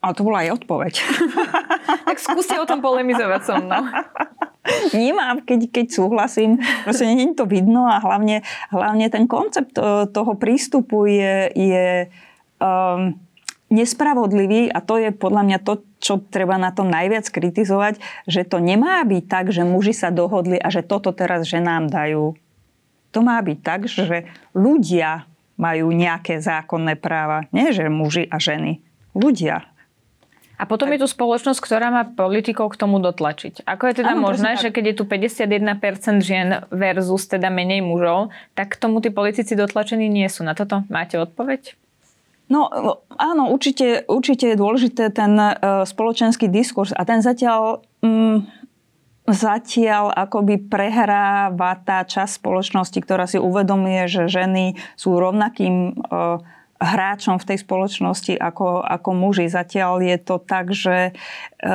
Ale 0.02 0.18
to 0.18 0.26
bola 0.26 0.42
aj 0.42 0.58
odpoveď. 0.58 0.94
tak 2.10 2.18
skúste 2.18 2.58
o 2.58 2.66
tom 2.66 2.82
polemizovať 2.82 3.40
so 3.46 3.54
mnou. 3.62 3.86
Nemám, 4.94 5.42
keď, 5.46 5.70
keď 5.70 5.86
súhlasím. 5.90 6.58
Proste 6.82 7.06
nie 7.06 7.30
je 7.30 7.38
to 7.38 7.46
vidno 7.46 7.86
a 7.86 8.02
hlavne, 8.02 8.42
hlavne 8.70 9.06
ten 9.10 9.30
koncept 9.30 9.78
eh, 9.78 10.06
toho 10.10 10.34
prístupu 10.34 11.06
je, 11.06 11.50
je 11.54 11.86
um, 12.62 13.14
nespravodlivý 13.72 14.68
a 14.68 14.84
to 14.84 15.00
je 15.00 15.10
podľa 15.10 15.42
mňa 15.48 15.58
to, 15.64 15.80
čo 15.98 16.20
treba 16.20 16.60
na 16.60 16.70
tom 16.70 16.92
najviac 16.92 17.24
kritizovať, 17.24 17.96
že 18.28 18.44
to 18.44 18.60
nemá 18.60 19.00
byť 19.02 19.24
tak, 19.24 19.48
že 19.48 19.64
muži 19.64 19.96
sa 19.96 20.12
dohodli 20.12 20.60
a 20.60 20.68
že 20.68 20.84
toto 20.84 21.10
teraz 21.16 21.48
ženám 21.48 21.88
dajú. 21.88 22.36
To 23.16 23.18
má 23.24 23.40
byť 23.40 23.58
tak, 23.64 23.80
že 23.88 24.28
ľudia 24.52 25.24
majú 25.56 25.92
nejaké 25.92 26.40
zákonné 26.40 27.00
práva. 27.00 27.48
Nie, 27.52 27.72
že 27.72 27.88
muži 27.88 28.28
a 28.28 28.36
ženy. 28.36 28.80
Ľudia. 29.12 29.72
A 30.62 30.68
potom 30.68 30.86
je 30.94 31.02
tu 31.02 31.10
spoločnosť, 31.10 31.58
ktorá 31.58 31.90
má 31.90 32.06
politikov 32.06 32.70
k 32.70 32.78
tomu 32.78 33.02
dotlačiť. 33.02 33.66
Ako 33.66 33.82
je 33.90 33.94
teda 33.98 34.14
ano, 34.14 34.30
možné, 34.30 34.54
že 34.62 34.70
keď 34.70 34.94
je 34.94 34.96
tu 35.02 35.04
51% 35.10 36.22
žien 36.22 36.62
versus 36.70 37.26
teda 37.26 37.50
menej 37.50 37.82
mužov, 37.82 38.30
tak 38.54 38.78
k 38.78 38.80
tomu 38.80 39.02
tí 39.02 39.10
politici 39.10 39.58
dotlačení 39.58 40.06
nie 40.06 40.30
sú. 40.30 40.46
Na 40.46 40.54
toto 40.54 40.86
máte 40.86 41.18
odpoveď? 41.18 41.81
No 42.52 42.68
áno, 43.16 43.48
určite, 43.48 44.04
určite 44.04 44.52
je 44.52 44.60
dôležité 44.60 45.08
ten 45.08 45.32
uh, 45.40 45.88
spoločenský 45.88 46.52
diskurs 46.52 46.92
a 46.92 47.00
ten 47.08 47.24
zatiaľ, 47.24 47.80
um, 48.04 48.44
zatiaľ 49.24 50.12
akoby 50.12 50.60
prehráva 50.68 51.80
tá 51.80 52.04
časť 52.04 52.44
spoločnosti, 52.44 52.98
ktorá 53.00 53.24
si 53.24 53.40
uvedomuje, 53.40 54.04
že 54.04 54.28
ženy 54.28 54.76
sú 55.00 55.16
rovnakým 55.16 55.96
uh, 55.96 56.44
hráčom 56.82 57.38
v 57.38 57.54
tej 57.54 57.58
spoločnosti 57.62 58.34
ako, 58.34 58.82
ako 58.82 59.10
muži. 59.14 59.46
Zatiaľ 59.46 60.02
je 60.02 60.16
to 60.18 60.36
tak, 60.42 60.74
že, 60.74 61.14
e, 61.62 61.72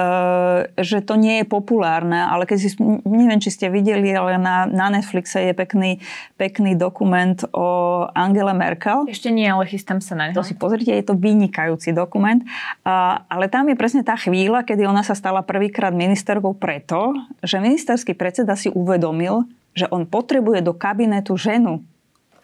že 0.76 1.00
to 1.00 1.16
nie 1.16 1.42
je 1.42 1.46
populárne, 1.48 2.28
ale 2.28 2.44
keď 2.44 2.58
si, 2.60 2.70
neviem, 3.08 3.40
či 3.40 3.56
ste 3.56 3.72
videli, 3.72 4.12
ale 4.12 4.36
na, 4.36 4.68
na 4.68 4.92
Netflixe 4.92 5.40
je 5.48 5.54
pekný, 5.56 6.04
pekný 6.36 6.76
dokument 6.76 7.40
o 7.56 8.04
Angele 8.12 8.52
Merkel. 8.52 9.08
Ešte 9.08 9.32
nie, 9.32 9.48
ale 9.48 9.64
chystám 9.64 10.04
sa 10.04 10.14
na 10.20 10.30
neho. 10.30 10.36
To 10.36 10.44
si 10.44 10.60
pozrite, 10.60 10.92
je 10.92 11.08
to 11.08 11.16
vynikajúci 11.16 11.96
dokument. 11.96 12.44
A, 12.84 13.24
ale 13.32 13.48
tam 13.48 13.72
je 13.72 13.80
presne 13.80 14.04
tá 14.04 14.20
chvíľa, 14.20 14.68
kedy 14.68 14.84
ona 14.84 15.02
sa 15.02 15.16
stala 15.16 15.40
prvýkrát 15.42 15.96
ministerkou 15.96 16.52
preto, 16.60 17.16
že 17.40 17.64
ministerský 17.64 18.12
predseda 18.12 18.60
si 18.60 18.68
uvedomil, 18.68 19.48
že 19.78 19.88
on 19.94 20.10
potrebuje 20.10 20.66
do 20.66 20.74
kabinetu 20.76 21.38
ženu 21.38 21.86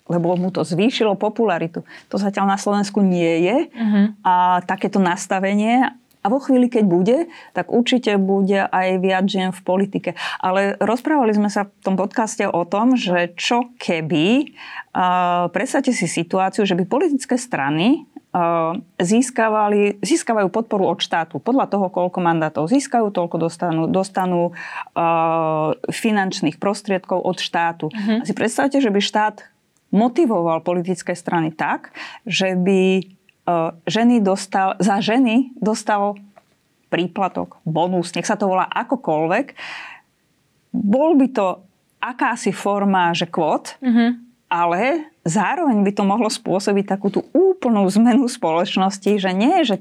lebo 0.08 0.36
mu 0.36 0.52
to 0.52 0.68
zvýšilo 0.68 1.16
popularitu. 1.16 1.88
To 2.12 2.20
zatiaľ 2.20 2.56
na 2.56 2.60
Slovensku 2.60 3.00
nie 3.00 3.48
je 3.48 3.58
uh-huh. 3.72 4.06
a 4.24 4.36
takéto 4.68 5.00
nastavenie 5.00 5.96
a 6.24 6.32
vo 6.32 6.40
chvíli, 6.40 6.72
keď 6.72 6.84
bude, 6.88 7.18
tak 7.52 7.68
určite 7.68 8.16
bude 8.16 8.64
aj 8.72 8.88
viac 9.04 9.28
žien 9.28 9.52
v 9.52 9.60
politike. 9.60 10.10
Ale 10.40 10.80
rozprávali 10.80 11.36
sme 11.36 11.52
sa 11.52 11.68
v 11.68 11.84
tom 11.84 12.00
podcaste 12.00 12.48
o 12.48 12.64
tom, 12.64 12.96
že 12.96 13.36
čo 13.36 13.68
keby, 13.76 14.56
uh, 14.96 15.52
predstavte 15.52 15.92
si 15.92 16.08
situáciu, 16.08 16.64
že 16.64 16.80
by 16.80 16.88
politické 16.88 17.36
strany 17.36 18.08
uh, 18.32 18.80
získavali, 19.04 20.00
získavajú 20.00 20.48
podporu 20.48 20.96
od 20.96 21.04
štátu. 21.04 21.44
Podľa 21.44 21.68
toho, 21.68 21.92
koľko 21.92 22.24
mandátov 22.24 22.72
získajú, 22.72 23.12
toľko 23.12 23.44
dostanú, 23.44 23.84
dostanú 23.92 24.56
uh, 24.56 25.76
finančných 25.92 26.56
prostriedkov 26.56 27.20
od 27.20 27.36
štátu. 27.36 27.92
Uh-huh. 27.92 28.24
A 28.24 28.24
si 28.24 28.32
predstavte, 28.32 28.80
že 28.80 28.88
by 28.88 29.04
štát 29.04 29.53
motivoval 29.94 30.66
politické 30.66 31.14
strany 31.14 31.54
tak, 31.54 31.94
že 32.26 32.58
by 32.58 32.82
e, 33.00 33.04
ženy 33.86 34.26
dostal, 34.26 34.74
za 34.82 34.98
ženy 35.00 35.54
dostal 35.56 36.18
príplatok, 36.90 37.62
bonus, 37.66 38.14
nech 38.18 38.26
sa 38.26 38.38
to 38.38 38.50
volá 38.50 38.66
akokoľvek. 38.70 39.54
Bol 40.74 41.18
by 41.18 41.28
to 41.30 41.62
akási 42.02 42.52
forma, 42.52 43.14
že 43.14 43.30
kvot, 43.30 43.80
mm-hmm. 43.80 44.10
ale 44.52 45.10
zároveň 45.24 45.82
by 45.88 45.92
to 45.96 46.04
mohlo 46.04 46.28
spôsobiť 46.28 46.86
takú 46.98 47.08
tú 47.14 47.24
úplnú 47.32 47.88
zmenu 47.88 48.28
spoločnosti, 48.28 49.22
že 49.22 49.32
nie, 49.32 49.64
že 49.64 49.80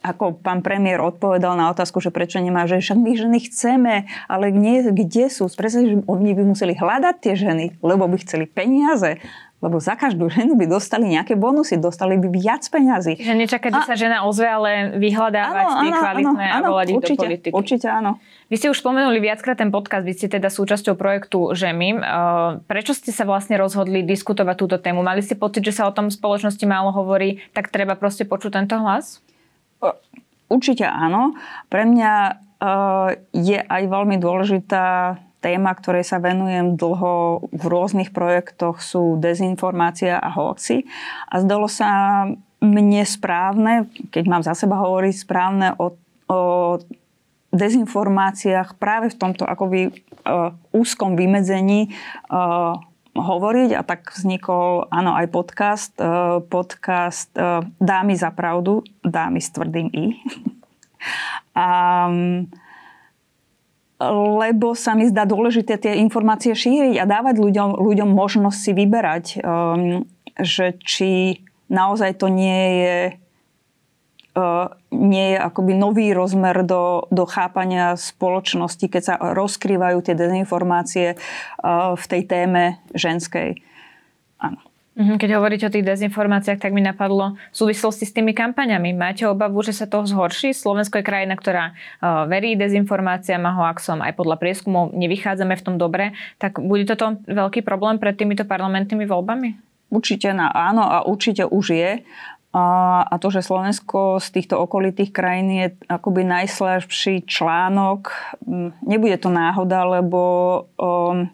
ako 0.00 0.40
pán 0.40 0.64
premiér 0.64 1.04
odpovedal 1.04 1.56
na 1.56 1.68
otázku, 1.68 2.00
že 2.00 2.08
prečo 2.12 2.40
nemá, 2.40 2.64
že 2.64 2.80
však 2.80 2.98
my 2.98 3.12
ženy 3.16 3.38
chceme, 3.52 3.94
ale 4.26 4.48
nie, 4.52 4.80
kde 4.80 5.28
sú? 5.28 5.46
Predstavte, 5.52 5.88
že 5.92 5.96
oni 6.08 6.32
by 6.32 6.42
museli 6.44 6.72
hľadať 6.72 7.14
tie 7.20 7.34
ženy, 7.36 7.76
lebo 7.84 8.08
by 8.08 8.16
chceli 8.24 8.48
peniaze. 8.48 9.20
Lebo 9.60 9.76
za 9.76 9.92
každú 9.92 10.32
ženu 10.32 10.56
by 10.56 10.64
dostali 10.64 11.04
nejaké 11.12 11.36
bonusy, 11.36 11.76
dostali 11.76 12.16
by 12.16 12.32
viac 12.32 12.64
peňazí. 12.64 13.20
Že 13.20 13.44
nečakať, 13.44 13.70
že 13.76 13.82
sa 13.84 13.92
žena 13.92 14.24
ozve, 14.24 14.48
ale 14.48 14.96
vyhľadávať 14.96 15.66
áno, 15.68 15.80
tie 15.84 15.90
kvalitné 15.92 16.46
áno, 16.48 16.64
a 16.64 16.70
volať 16.72 16.86
ich 16.88 16.96
určite, 16.96 17.12
do 17.12 17.24
politiky. 17.28 17.52
Určite 17.52 17.86
áno. 17.92 18.16
Vy 18.48 18.56
ste 18.56 18.72
už 18.72 18.80
spomenuli 18.80 19.20
viackrát 19.20 19.60
ten 19.60 19.68
podcast, 19.68 20.08
vy 20.08 20.16
ste 20.16 20.32
teda 20.32 20.48
súčasťou 20.48 20.96
projektu 20.96 21.52
Žemim. 21.52 22.00
Prečo 22.64 22.96
ste 22.96 23.12
sa 23.12 23.28
vlastne 23.28 23.60
rozhodli 23.60 24.00
diskutovať 24.00 24.56
túto 24.56 24.76
tému? 24.80 25.04
Mali 25.04 25.20
ste 25.20 25.36
pocit, 25.36 25.60
že 25.60 25.76
sa 25.76 25.84
o 25.84 25.92
tom 25.92 26.08
v 26.08 26.16
spoločnosti 26.16 26.64
málo 26.64 26.88
hovorí, 26.96 27.44
tak 27.52 27.68
treba 27.68 28.00
proste 28.00 28.24
počuť 28.24 28.64
tento 28.64 28.80
hlas? 28.80 29.20
Určite 30.50 30.84
áno. 30.84 31.38
Pre 31.70 31.82
mňa 31.86 32.12
je 33.32 33.58
aj 33.58 33.82
veľmi 33.88 34.20
dôležitá 34.20 35.16
téma, 35.40 35.72
ktorej 35.72 36.04
sa 36.04 36.20
venujem 36.20 36.76
dlho 36.76 37.48
v 37.48 37.64
rôznych 37.64 38.12
projektoch, 38.12 38.84
sú 38.84 39.16
dezinformácia 39.16 40.20
a 40.20 40.28
hoci. 40.28 40.84
A 41.32 41.40
zdalo 41.40 41.64
sa 41.66 41.88
mne 42.60 43.02
správne, 43.08 43.88
keď 44.12 44.24
mám 44.28 44.42
za 44.44 44.52
seba 44.52 44.76
hovoriť 44.84 45.14
správne 45.16 45.72
o, 45.80 45.96
o 46.28 46.40
dezinformáciách 47.56 48.76
práve 48.76 49.08
v 49.10 49.16
tomto 49.16 49.48
akoby 49.48 49.90
uh, 49.90 50.52
úzkom 50.76 51.16
vymedzení 51.16 51.88
uh, 52.28 52.76
hovoriť 53.14 53.70
a 53.74 53.82
tak 53.82 54.14
vznikol, 54.14 54.86
áno, 54.90 55.14
aj 55.16 55.26
podcast, 55.34 55.92
uh, 55.98 56.38
podcast 56.46 57.30
uh, 57.34 57.66
Dámy 57.82 58.14
za 58.14 58.30
pravdu, 58.30 58.86
dámy 59.02 59.42
s 59.42 59.50
tvrdým 59.50 59.88
I. 59.90 60.06
a 61.58 61.68
lebo 64.08 64.72
sa 64.72 64.96
mi 64.96 65.04
zdá 65.04 65.28
dôležité 65.28 65.76
tie 65.76 66.00
informácie 66.00 66.56
šíriť 66.56 66.96
a 66.96 67.04
dávať 67.04 67.36
ľuďom, 67.36 67.84
ľuďom 67.84 68.08
možnosť 68.16 68.56
si 68.56 68.72
vyberať, 68.72 69.24
um, 69.44 70.08
že 70.40 70.80
či 70.80 71.44
naozaj 71.68 72.16
to 72.16 72.32
nie 72.32 72.64
je 72.80 72.96
nie 74.90 75.34
je 75.34 75.38
akoby 75.38 75.72
nový 75.74 76.12
rozmer 76.12 76.66
do, 76.66 77.06
do 77.08 77.24
chápania 77.24 77.94
spoločnosti, 77.94 78.86
keď 78.86 79.02
sa 79.02 79.14
rozkrývajú 79.18 79.98
tie 80.04 80.14
dezinformácie 80.18 81.06
uh, 81.14 81.94
v 81.94 82.04
tej 82.04 82.22
téme 82.26 82.62
ženskej. 82.92 83.60
Áno. 84.40 84.60
Mhm, 85.00 85.16
keď 85.16 85.30
hovoríte 85.38 85.64
o 85.64 85.72
tých 85.72 85.86
dezinformáciách, 85.86 86.60
tak 86.60 86.76
mi 86.76 86.82
napadlo 86.82 87.38
v 87.38 87.56
súvislosti 87.56 88.04
s 88.04 88.12
tými 88.12 88.34
kampaňami. 88.36 88.92
Máte 88.92 89.24
obavu, 89.24 89.62
že 89.62 89.72
sa 89.72 89.88
to 89.88 90.02
zhorší? 90.02 90.52
Slovensko 90.52 91.00
je 91.00 91.08
krajina, 91.08 91.38
ktorá 91.38 91.72
uh, 91.72 92.26
verí 92.28 92.58
dezinformáciám 92.58 93.40
a 93.48 93.56
hoaxom. 93.56 94.02
Aj 94.02 94.12
podľa 94.12 94.36
prieskumov 94.36 94.92
nevychádzame 94.92 95.56
v 95.56 95.64
tom 95.64 95.80
dobre. 95.80 96.12
Tak 96.36 96.58
bude 96.60 96.84
toto 96.84 97.16
veľký 97.24 97.64
problém 97.64 97.96
pred 97.96 98.18
týmito 98.18 98.44
parlamentnými 98.44 99.08
voľbami? 99.08 99.70
Určite 99.90 100.30
na 100.30 100.52
áno 100.54 100.86
a 100.86 101.02
určite 101.02 101.46
už 101.46 101.74
je. 101.74 101.90
A, 102.50 103.06
a 103.06 103.14
to, 103.22 103.30
že 103.30 103.46
Slovensko 103.46 104.18
z 104.18 104.28
týchto 104.34 104.58
okolitých 104.58 105.14
krajín 105.14 105.54
je 105.54 105.66
akoby 105.86 106.26
najslabší 106.26 107.22
článok, 107.22 108.10
nebude 108.82 109.14
to 109.22 109.30
náhoda, 109.30 109.86
lebo 109.86 110.22
um, 110.74 111.30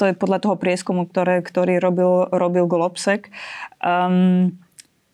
to 0.00 0.08
je 0.08 0.16
podľa 0.16 0.40
toho 0.40 0.56
prieskumu, 0.56 1.04
ktoré, 1.04 1.44
ktorý 1.44 1.76
robil, 1.76 2.32
robil 2.32 2.64
Globsek. 2.64 3.28
Um, 3.84 4.56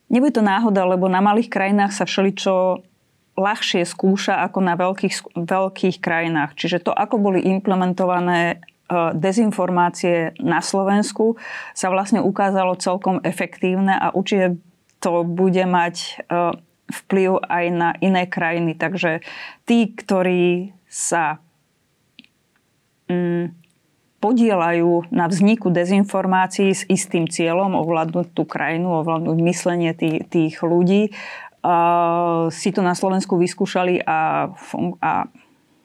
nebude 0.07 0.39
to 0.39 0.43
náhoda, 0.47 0.87
lebo 0.87 1.11
na 1.11 1.19
malých 1.19 1.51
krajinách 1.51 1.99
sa 1.99 2.07
všeličo 2.07 2.87
ľahšie 3.35 3.83
skúša 3.83 4.39
ako 4.47 4.59
na 4.63 4.79
veľkých, 4.79 5.35
veľkých 5.35 5.97
krajinách. 5.99 6.55
Čiže 6.55 6.87
to, 6.87 6.93
ako 6.95 7.19
boli 7.19 7.43
implementované 7.43 8.63
uh, 8.87 9.11
dezinformácie 9.19 10.39
na 10.39 10.63
Slovensku, 10.63 11.35
sa 11.75 11.91
vlastne 11.91 12.23
ukázalo 12.23 12.79
celkom 12.79 13.19
efektívne 13.27 13.99
a 13.99 14.15
určite 14.15 14.63
to 14.99 15.23
bude 15.23 15.63
mať 15.63 16.27
uh, 16.27 16.55
vplyv 16.89 17.45
aj 17.45 17.65
na 17.71 17.91
iné 18.01 18.25
krajiny. 18.25 18.75
Takže 18.75 19.21
tí, 19.69 19.93
ktorí 19.93 20.73
sa 20.89 21.39
um, 23.07 23.53
podielajú 24.19 25.13
na 25.15 25.31
vzniku 25.31 25.71
dezinformácií 25.71 26.75
s 26.75 26.83
istým 26.91 27.31
cieľom 27.31 27.79
ovládnuť 27.79 28.35
tú 28.35 28.43
krajinu, 28.43 29.05
ovládnuť 29.05 29.39
myslenie 29.47 29.93
tých, 29.95 30.27
tých 30.27 30.55
ľudí. 30.65 31.15
Uh, 31.63 32.51
si 32.55 32.71
to 32.71 32.83
na 32.83 32.95
Slovensku 32.95 33.35
vyskúšali 33.39 34.03
a, 34.03 34.51
a 35.03 35.13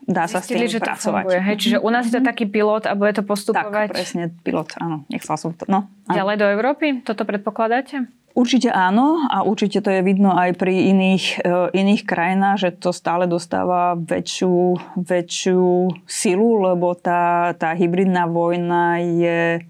dá 0.07 0.27
sa 0.27 0.43
Zistili, 0.43 0.67
s 0.67 0.75
tým 0.75 0.79
že 0.79 0.79
pracovať. 0.83 1.23
To 1.25 1.39
hej? 1.39 1.55
Čiže 1.59 1.77
u 1.79 1.89
nás 1.89 2.03
je 2.07 2.13
to 2.13 2.21
mhm. 2.23 2.27
taký 2.27 2.45
pilot 2.47 2.83
a 2.87 2.93
bude 2.95 3.13
to 3.15 3.23
postupovať? 3.23 3.87
Tak, 3.91 3.95
presne, 3.95 4.23
pilot, 4.43 4.75
áno. 4.79 5.07
Nechcela 5.07 5.37
som 5.39 5.51
to. 5.55 5.63
No, 5.71 5.87
áno. 6.07 6.15
Ďalej 6.15 6.35
do 6.39 6.47
Európy? 6.51 6.85
Toto 7.03 7.23
predpokladáte? 7.23 8.07
Určite 8.33 8.73
áno 8.73 9.29
a 9.29 9.45
určite 9.45 9.77
to 9.85 9.93
je 9.93 10.01
vidno 10.01 10.33
aj 10.33 10.57
pri 10.57 10.89
iných, 10.89 11.45
e, 11.45 11.69
iných 11.69 12.01
krajinách, 12.01 12.57
že 12.65 12.69
to 12.73 12.89
stále 12.89 13.29
dostáva 13.29 13.93
väčšiu, 13.93 14.73
väčšiu 14.97 15.93
silu, 16.09 16.65
lebo 16.65 16.97
tá, 16.97 17.53
tá 17.53 17.77
hybridná 17.77 18.25
vojna 18.25 19.05
je 19.05 19.61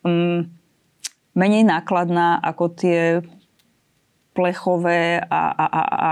um, 0.00 0.40
menej 1.36 1.68
nákladná 1.68 2.40
ako 2.40 2.64
tie 2.72 3.20
plechové 4.38 5.18
a, 5.18 5.42
a, 5.50 5.66
a, 5.66 5.82
a 5.98 6.10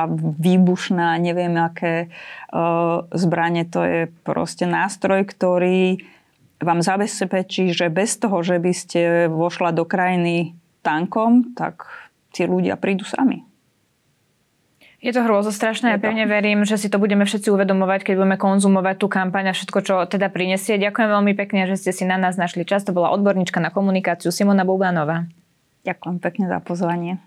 neviem 1.23 1.55
aké 1.55 2.11
uh, 2.51 3.07
zbranie. 3.15 3.63
To 3.71 3.87
je 3.87 4.11
proste 4.27 4.67
nástroj, 4.67 5.31
ktorý 5.31 6.03
vám 6.59 6.83
zabezpečí, 6.83 7.71
že 7.71 7.87
bez 7.87 8.19
toho, 8.19 8.43
že 8.43 8.59
by 8.59 8.73
ste 8.75 9.31
vošla 9.31 9.71
do 9.71 9.87
krajiny 9.87 10.59
tankom, 10.83 11.55
tak 11.55 11.87
tí 12.35 12.51
ľudia 12.51 12.75
prídu 12.75 13.07
sami. 13.07 13.47
Je 15.05 15.15
to 15.15 15.23
hrôzostrašné. 15.23 15.95
Ja 15.95 16.01
pevne 16.03 16.27
verím, 16.27 16.67
že 16.67 16.81
si 16.81 16.91
to 16.91 16.99
budeme 16.99 17.23
všetci 17.23 17.53
uvedomovať, 17.53 18.03
keď 18.03 18.15
budeme 18.17 18.39
konzumovať 18.41 18.97
tú 18.99 19.07
kampaň 19.07 19.53
a 19.53 19.55
všetko, 19.55 19.79
čo 19.85 19.95
teda 20.09 20.33
prinesie. 20.33 20.81
Ďakujem 20.81 21.09
veľmi 21.13 21.33
pekne, 21.37 21.69
že 21.69 21.79
ste 21.79 21.93
si 21.95 22.03
na 22.09 22.19
nás 22.19 22.35
našli 22.41 22.67
čas. 22.67 22.83
To 22.89 22.97
bola 22.97 23.13
odborníčka 23.15 23.61
na 23.63 23.71
komunikáciu 23.71 24.33
Simona 24.33 24.65
Bubanová. 24.65 25.29
Ďakujem 25.85 26.19
pekne 26.19 26.51
za 26.51 26.59
pozvanie. 26.59 27.23